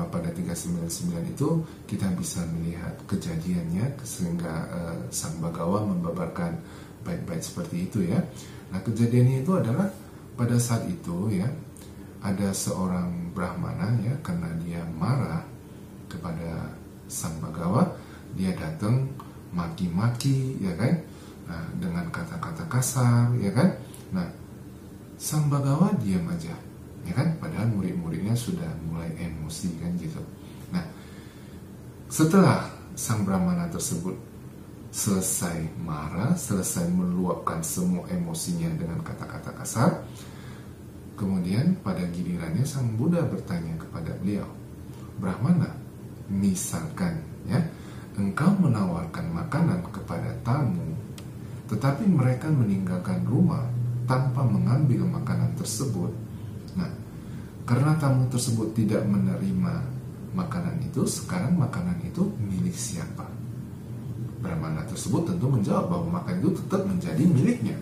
Pada 0.06 0.32
399 0.32 1.36
itu 1.36 1.49
kita 1.91 2.08
bisa 2.15 2.39
melihat 2.56 2.95
kejadiannya 3.04 3.99
sehingga 3.99 4.54
uh, 4.71 4.95
Sang 5.12 5.43
Bagawa 5.43 5.84
membabarkan 5.84 6.56
baik-baik 7.04 7.43
seperti 7.43 7.91
itu 7.91 7.99
ya. 8.08 8.23
Nah, 8.71 8.80
kejadiannya 8.80 9.43
itu 9.43 9.51
adalah 9.60 9.91
pada 10.39 10.56
saat 10.56 10.88
itu 10.88 11.36
ya 11.36 11.51
ada 12.23 12.47
seorang 12.56 13.36
Brahmana 13.36 13.99
ya 14.08 14.15
karena 14.23 14.47
dia 14.63 14.88
marah 14.95 15.43
kepada 16.08 16.71
Sang 17.12 17.36
Bagawa, 17.43 17.91
dia 18.39 18.56
datang 18.56 19.12
maki-maki 19.55 20.59
ya 20.59 20.75
kan? 20.75 20.93
Nah, 21.45 21.65
dengan 21.79 22.05
kata-kata 22.11 22.67
kasar 22.67 23.31
ya 23.39 23.55
kan? 23.55 23.71
Nah 24.11 24.27
sang 25.15 25.47
bagawa 25.47 25.95
diam 26.03 26.27
aja 26.27 26.53
ya 27.07 27.13
kan? 27.15 27.39
Padahal 27.39 27.71
murid-muridnya 27.71 28.35
sudah 28.35 28.67
mulai 28.91 29.09
emosi 29.15 29.79
kan 29.79 29.95
gitu. 29.95 30.19
Nah 30.75 30.83
setelah 32.11 32.67
sang 32.99 33.23
brahmana 33.23 33.71
tersebut 33.71 34.15
selesai 34.95 35.75
marah 35.83 36.31
selesai 36.39 36.87
meluapkan 36.87 37.59
semua 37.59 38.07
emosinya 38.07 38.71
dengan 38.79 39.03
kata-kata 39.03 39.51
kasar 39.51 39.91
kemudian 41.19 41.75
pada 41.83 42.07
gilirannya 42.07 42.63
sang 42.63 42.95
Buddha 42.95 43.19
bertanya 43.27 43.75
kepada 43.75 44.15
beliau 44.23 44.47
brahmana 45.19 45.67
misalkan 46.31 47.19
ya 47.43 47.59
engkau 48.15 48.51
menawarkan 48.56 49.28
makanan 49.32 49.84
kepada 49.91 50.32
tamu, 50.43 50.95
tetapi 51.67 52.08
mereka 52.08 52.47
meninggalkan 52.47 53.23
rumah 53.28 53.67
tanpa 54.08 54.45
mengambil 54.45 55.04
makanan 55.04 55.51
tersebut. 55.60 56.13
Nah, 56.80 56.91
karena 57.67 57.97
tamu 57.99 58.30
tersebut 58.32 58.71
tidak 58.71 59.04
menerima 59.04 59.73
makanan 60.32 60.80
itu, 60.86 61.04
sekarang 61.04 61.60
makanan 61.60 61.99
itu 62.08 62.23
milik 62.39 62.75
siapa? 62.75 63.28
Brahmana 64.39 64.86
tersebut 64.86 65.25
tentu 65.25 65.49
menjawab 65.49 65.89
bahwa 65.89 66.21
makanan 66.21 66.39
itu 66.45 66.51
tetap 66.62 66.86
menjadi 66.86 67.23
miliknya. 67.25 67.78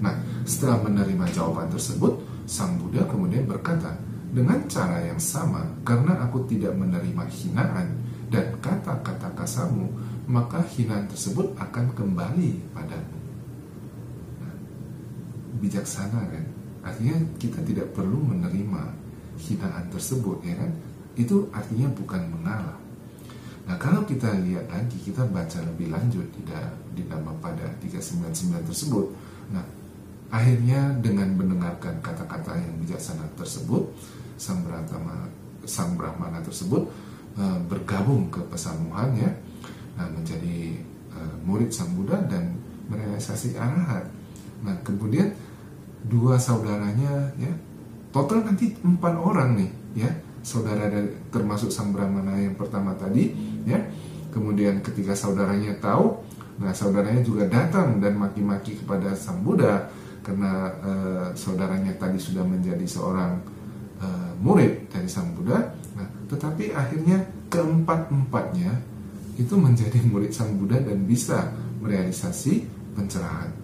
Nah, 0.00 0.16
setelah 0.48 0.80
menerima 0.80 1.28
jawaban 1.36 1.68
tersebut, 1.68 2.24
Sang 2.48 2.80
Buddha 2.80 3.04
kemudian 3.04 3.44
berkata, 3.44 3.94
dengan 4.32 4.64
cara 4.66 5.04
yang 5.04 5.20
sama, 5.20 5.66
karena 5.84 6.24
aku 6.24 6.48
tidak 6.48 6.72
menerima 6.72 7.28
hinaan 7.28 7.99
dan 8.30 8.54
kata-kata 8.62 9.34
kasarmu, 9.34 9.90
maka 10.30 10.62
hinaan 10.74 11.10
tersebut 11.10 11.50
akan 11.58 11.90
kembali 11.92 12.72
padamu. 12.72 13.18
Nah, 14.38 14.54
bijaksana 15.58 16.22
kan? 16.30 16.44
artinya 16.80 17.16
kita 17.36 17.60
tidak 17.64 17.92
perlu 17.92 18.16
menerima 18.24 18.82
hinaan 19.40 19.84
tersebut 19.92 20.40
ya 20.44 20.56
kan 20.56 20.70
itu 21.16 21.48
artinya 21.52 21.88
bukan 21.92 22.22
mengalah 22.32 22.78
nah 23.68 23.76
kalau 23.76 24.02
kita 24.08 24.40
lihat 24.40 24.66
lagi 24.72 24.96
kita 25.04 25.28
baca 25.28 25.60
lebih 25.60 25.92
lanjut 25.92 26.24
di, 26.32 26.42
di 26.96 27.02
nama 27.06 27.30
pada 27.38 27.68
399 27.84 28.68
tersebut 28.68 29.06
nah 29.52 29.64
akhirnya 30.32 30.96
dengan 31.04 31.36
mendengarkan 31.36 32.00
kata-kata 32.00 32.56
yang 32.56 32.74
bijaksana 32.80 33.28
tersebut 33.36 33.84
sang 34.40 34.64
Brahmana 34.64 35.28
sang 35.68 35.92
Brahmana 36.00 36.40
tersebut 36.40 36.88
e, 37.36 37.44
bergabung 37.68 38.30
ke 38.32 38.40
pesamuhan 38.48 39.12
ya 39.14 39.30
nah, 39.98 40.08
menjadi 40.10 40.78
e, 41.10 41.18
murid 41.44 41.70
sang 41.70 41.92
Buddha 41.94 42.18
dan 42.26 42.56
merealisasi 42.90 43.58
arahat 43.58 44.08
nah 44.60 44.76
kemudian 44.86 45.30
dua 46.06 46.40
saudaranya 46.40 47.32
ya 47.36 47.52
total 48.10 48.42
nanti 48.42 48.74
empat 48.82 49.14
orang 49.14 49.56
nih 49.56 49.70
ya 49.94 50.10
saudara 50.40 50.88
dari 50.88 51.08
termasuk 51.28 51.68
sang 51.68 51.92
brahmana 51.92 52.36
yang 52.40 52.56
pertama 52.56 52.96
tadi 52.96 53.32
ya. 53.68 53.80
Kemudian 54.30 54.78
ketika 54.80 55.12
saudaranya 55.12 55.74
tahu 55.82 56.22
nah 56.60 56.76
saudaranya 56.76 57.24
juga 57.24 57.48
datang 57.48 58.04
dan 58.04 58.20
maki-maki 58.20 58.76
kepada 58.84 59.16
sang 59.16 59.40
Buddha 59.40 59.88
karena 60.20 60.68
uh, 60.84 61.26
saudaranya 61.32 61.96
tadi 61.96 62.20
sudah 62.20 62.44
menjadi 62.44 62.84
seorang 62.84 63.40
uh, 63.96 64.32
murid 64.44 64.92
dari 64.92 65.08
sang 65.08 65.32
Buddha 65.32 65.56
tetapi 66.30 66.70
akhirnya 66.70 67.26
keempat 67.50 68.14
empatnya 68.14 68.70
itu 69.34 69.58
menjadi 69.58 69.98
murid 70.06 70.30
sang 70.30 70.54
Buddha 70.54 70.78
dan 70.78 71.02
bisa 71.04 71.50
merealisasi 71.82 72.62
pencerahan. 72.94 73.60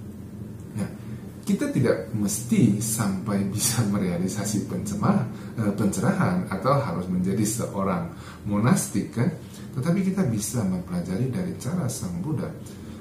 Kita 1.47 1.71
tidak 1.71 2.11
mesti 2.11 2.83
sampai 2.83 3.47
bisa 3.47 3.79
merealisasi 3.87 4.67
eh, 4.67 5.73
pencerahan 5.79 6.51
atau 6.51 6.75
harus 6.75 7.07
menjadi 7.07 7.47
seorang 7.47 8.11
monastik 8.51 9.15
kan? 9.15 9.31
Tetapi 9.79 10.11
kita 10.11 10.27
bisa 10.27 10.67
mempelajari 10.67 11.31
dari 11.31 11.55
cara 11.55 11.87
sang 11.87 12.19
Buddha 12.19 12.51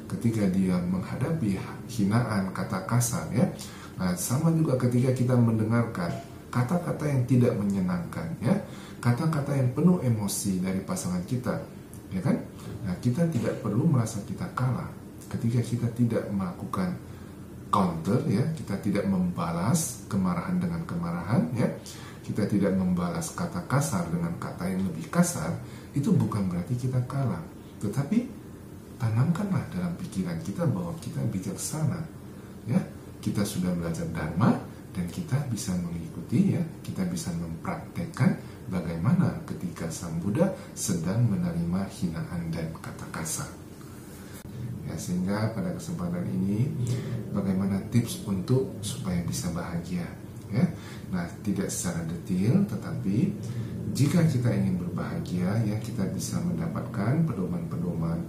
ketika 0.06 0.46
dia 0.46 0.78
menghadapi 0.78 1.58
hinaan 1.90 2.54
kata 2.54 2.86
kasar 2.86 3.34
ya. 3.34 3.50
Nah, 3.98 4.14
sama 4.14 4.54
juga 4.54 4.78
ketika 4.78 5.10
kita 5.18 5.34
mendengarkan 5.34 6.14
kata-kata 6.54 7.10
yang 7.10 7.26
tidak 7.26 7.58
menyenangkan 7.58 8.30
ya 8.46 8.62
kata-kata 9.06 9.54
yang 9.54 9.70
penuh 9.78 10.02
emosi 10.02 10.66
dari 10.66 10.82
pasangan 10.82 11.22
kita 11.30 11.54
ya 12.10 12.22
kan? 12.26 12.42
Nah 12.90 12.98
kita 12.98 13.30
tidak 13.30 13.62
perlu 13.62 13.86
merasa 13.86 14.26
kita 14.26 14.50
kalah 14.58 14.90
ketika 15.30 15.62
kita 15.62 15.88
tidak 15.94 16.26
melakukan 16.34 16.98
counter 17.70 18.24
ya. 18.26 18.44
Kita 18.56 18.80
tidak 18.80 19.06
membalas 19.06 20.08
kemarahan 20.08 20.58
dengan 20.58 20.82
kemarahan 20.88 21.52
ya. 21.54 21.68
Kita 22.26 22.50
tidak 22.50 22.74
membalas 22.74 23.36
kata 23.38 23.70
kasar 23.70 24.10
dengan 24.10 24.34
kata 24.42 24.66
yang 24.66 24.82
lebih 24.90 25.12
kasar 25.14 25.54
itu 25.94 26.10
bukan 26.10 26.50
berarti 26.50 26.74
kita 26.74 27.04
kalah. 27.06 27.44
Tetapi 27.84 28.18
tanamkanlah 28.98 29.70
dalam 29.70 29.94
pikiran 30.00 30.40
kita 30.42 30.66
bahwa 30.66 30.96
kita 31.04 31.22
bijaksana 31.30 32.00
ya. 32.66 32.82
Kita 33.22 33.42
sudah 33.42 33.74
belajar 33.74 34.06
dharma 34.14 34.54
dan 34.94 35.06
kita 35.10 35.38
bisa 35.50 35.74
mengikuti 35.78 36.56
ya. 36.58 36.64
Kita 36.82 37.06
bisa 37.06 37.30
mempraktekkan 37.36 38.55
bagaimana 38.70 39.42
ketika 39.46 39.90
sang 39.94 40.18
Buddha 40.22 40.54
sedang 40.74 41.26
menerima 41.30 41.86
hinaan 41.90 42.50
dan 42.50 42.70
kata 42.74 43.06
kasar 43.14 43.50
ya 44.86 44.96
sehingga 44.98 45.54
pada 45.54 45.74
kesempatan 45.74 46.26
ini 46.30 46.70
bagaimana 47.34 47.82
tips 47.90 48.22
untuk 48.30 48.78
supaya 48.86 49.22
bisa 49.26 49.50
bahagia 49.50 50.06
ya? 50.54 50.66
Nah 51.10 51.26
tidak 51.42 51.74
secara 51.74 52.06
detail 52.06 52.66
tetapi 52.70 53.34
jika 53.98 54.22
kita 54.30 54.54
ingin 54.54 54.78
berbahagia 54.78 55.66
ya 55.66 55.78
kita 55.82 56.06
bisa 56.14 56.38
mendapatkan 56.42 57.26
pedoman-pedoman 57.26 58.22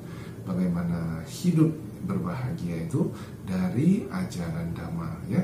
bagaimana 0.49 1.21
hidup 1.29 1.75
berbahagia 2.07 2.87
itu 2.87 3.11
dari 3.45 4.07
ajaran 4.09 4.73
dhamma 4.73 5.11
ya. 5.29 5.43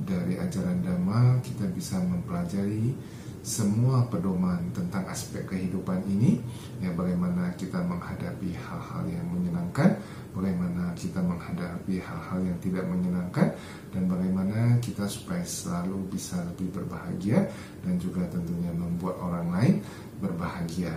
Dari 0.00 0.38
ajaran 0.40 0.80
dhamma 0.80 1.38
kita 1.44 1.68
bisa 1.70 2.00
mempelajari 2.00 2.94
semua 3.40 4.04
pedoman 4.12 4.60
tentang 4.76 5.08
aspek 5.08 5.48
kehidupan 5.48 6.04
ini 6.04 6.36
ya 6.84 6.92
bagaimana 6.92 7.48
kita 7.56 7.80
menghadapi 7.80 8.52
hal-hal 8.52 9.04
yang 9.08 9.24
menyenangkan 9.32 9.96
bagaimana 10.36 10.92
kita 10.92 11.24
menghadapi 11.24 12.04
hal-hal 12.04 12.38
yang 12.44 12.58
tidak 12.60 12.84
menyenangkan 12.84 13.48
dan 13.90 14.02
bagaimana 14.06 14.76
kita 14.84 15.08
supaya 15.08 15.42
selalu 15.42 16.04
bisa 16.12 16.38
lebih 16.52 16.68
berbahagia 16.70 17.48
dan 17.80 17.96
juga 17.96 18.28
tentunya 18.28 18.70
membuat 18.76 19.16
orang 19.18 19.46
lain 19.50 19.74
berbahagia. 20.20 20.94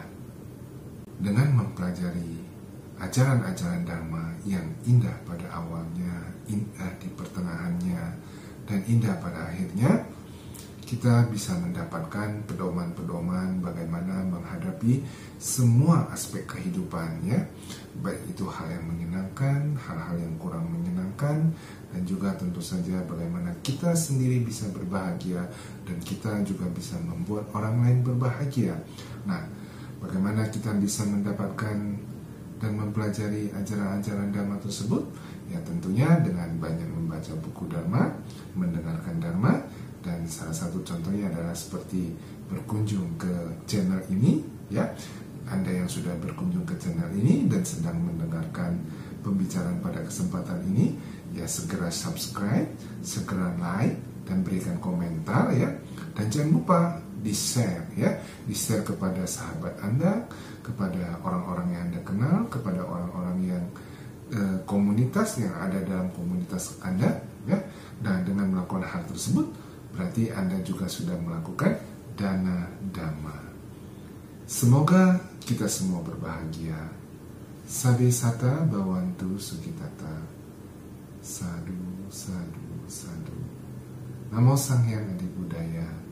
Dengan 1.24 1.56
mempelajari 1.56 2.44
ajaran-ajaran 3.00 3.88
Dharma 3.88 4.36
yang 4.44 4.68
indah 4.84 5.14
pada 5.24 5.48
awalnya, 5.56 6.30
indah 6.52 6.92
di 7.00 7.08
pertengahannya, 7.16 8.02
dan 8.68 8.80
indah 8.88 9.16
pada 9.24 9.48
akhirnya, 9.50 10.04
kita 10.94 11.26
bisa 11.34 11.58
mendapatkan 11.58 12.46
pedoman-pedoman 12.46 13.66
bagaimana 13.66 14.22
menghadapi 14.30 15.02
semua 15.42 16.06
aspek 16.14 16.46
kehidupan 16.46 17.26
ya. 17.26 17.42
Baik 18.06 18.22
itu 18.30 18.46
hal 18.46 18.70
yang 18.70 18.86
menyenangkan 18.86 19.74
hal-hal 19.74 20.22
yang 20.22 20.38
kurang 20.38 20.70
menyenangkan 20.70 21.50
dan 21.90 22.02
juga 22.06 22.38
tentu 22.38 22.62
saja 22.62 23.02
bagaimana 23.10 23.58
kita 23.66 23.98
sendiri 23.98 24.46
bisa 24.46 24.70
berbahagia 24.70 25.50
dan 25.90 25.98
kita 26.06 26.46
juga 26.46 26.70
bisa 26.70 27.02
membuat 27.02 27.50
orang 27.58 27.82
lain 27.82 28.06
berbahagia. 28.06 28.78
Nah 29.26 29.50
bagaimana 29.98 30.46
kita 30.54 30.78
bisa 30.78 31.10
mendapatkan 31.10 31.78
dan 32.62 32.72
mempelajari 32.78 33.50
ajaran-ajaran 33.50 34.30
Dharma 34.30 34.62
tersebut? 34.62 35.10
Ya 35.50 35.58
tentunya 35.66 36.22
dengan 36.22 36.54
banyak 36.62 36.86
membaca 36.94 37.34
buku 37.42 37.66
Dharma 37.66 38.14
mendengarkan 38.54 39.18
Dharma 39.18 39.58
dan 40.04 40.28
salah 40.28 40.52
satu 40.52 40.84
contohnya 40.84 41.32
adalah 41.32 41.56
seperti 41.56 42.12
berkunjung 42.52 43.16
ke 43.16 43.32
channel 43.64 44.04
ini 44.12 44.44
ya. 44.68 44.84
Anda 45.44 45.84
yang 45.84 45.90
sudah 45.92 46.16
berkunjung 46.24 46.64
ke 46.64 46.76
channel 46.80 47.08
ini 47.16 47.48
dan 47.48 47.64
sedang 47.68 48.00
mendengarkan 48.00 48.80
pembicaraan 49.24 49.80
pada 49.80 50.04
kesempatan 50.04 50.60
ini 50.72 50.96
ya 51.36 51.48
segera 51.48 51.92
subscribe 51.92 52.68
segera 53.04 53.52
like 53.60 54.00
dan 54.28 54.44
berikan 54.44 54.76
komentar 54.84 55.52
ya. 55.56 55.72
Dan 56.14 56.26
jangan 56.32 56.52
lupa 56.52 56.80
di 57.24 57.32
share 57.32 57.88
ya. 57.96 58.12
Di 58.44 58.56
share 58.56 58.84
kepada 58.84 59.24
sahabat 59.24 59.80
Anda 59.80 60.28
kepada 60.64 61.20
orang-orang 61.24 61.68
yang 61.76 61.84
Anda 61.92 62.02
kenal 62.04 62.38
kepada 62.52 62.84
orang-orang 62.84 63.38
yang 63.44 63.66
eh, 64.32 64.58
komunitas 64.68 65.40
yang 65.40 65.52
ada 65.60 65.80
dalam 65.84 66.12
komunitas 66.12 66.80
Anda 66.84 67.24
ya. 67.48 67.60
Dan 68.00 68.28
dengan 68.28 68.52
melakukan 68.52 68.88
hal 68.88 69.04
tersebut 69.08 69.63
berarti 69.94 70.34
Anda 70.34 70.60
juga 70.66 70.90
sudah 70.90 71.16
melakukan 71.22 71.78
dana 72.18 72.68
dhamma. 72.92 73.38
Semoga 74.44 75.22
kita 75.46 75.70
semua 75.70 76.04
berbahagia. 76.04 76.92
Sabi 77.64 78.12
sata 78.12 78.68
bawantu 78.68 79.40
sugitata. 79.40 80.20
Sadu, 81.24 82.12
sadu, 82.12 82.84
sadu. 82.92 83.40
Namo 84.28 84.60
Sang 84.60 84.84
Hyang 84.84 85.08
Adi 85.16 85.30
Budaya. 85.32 86.03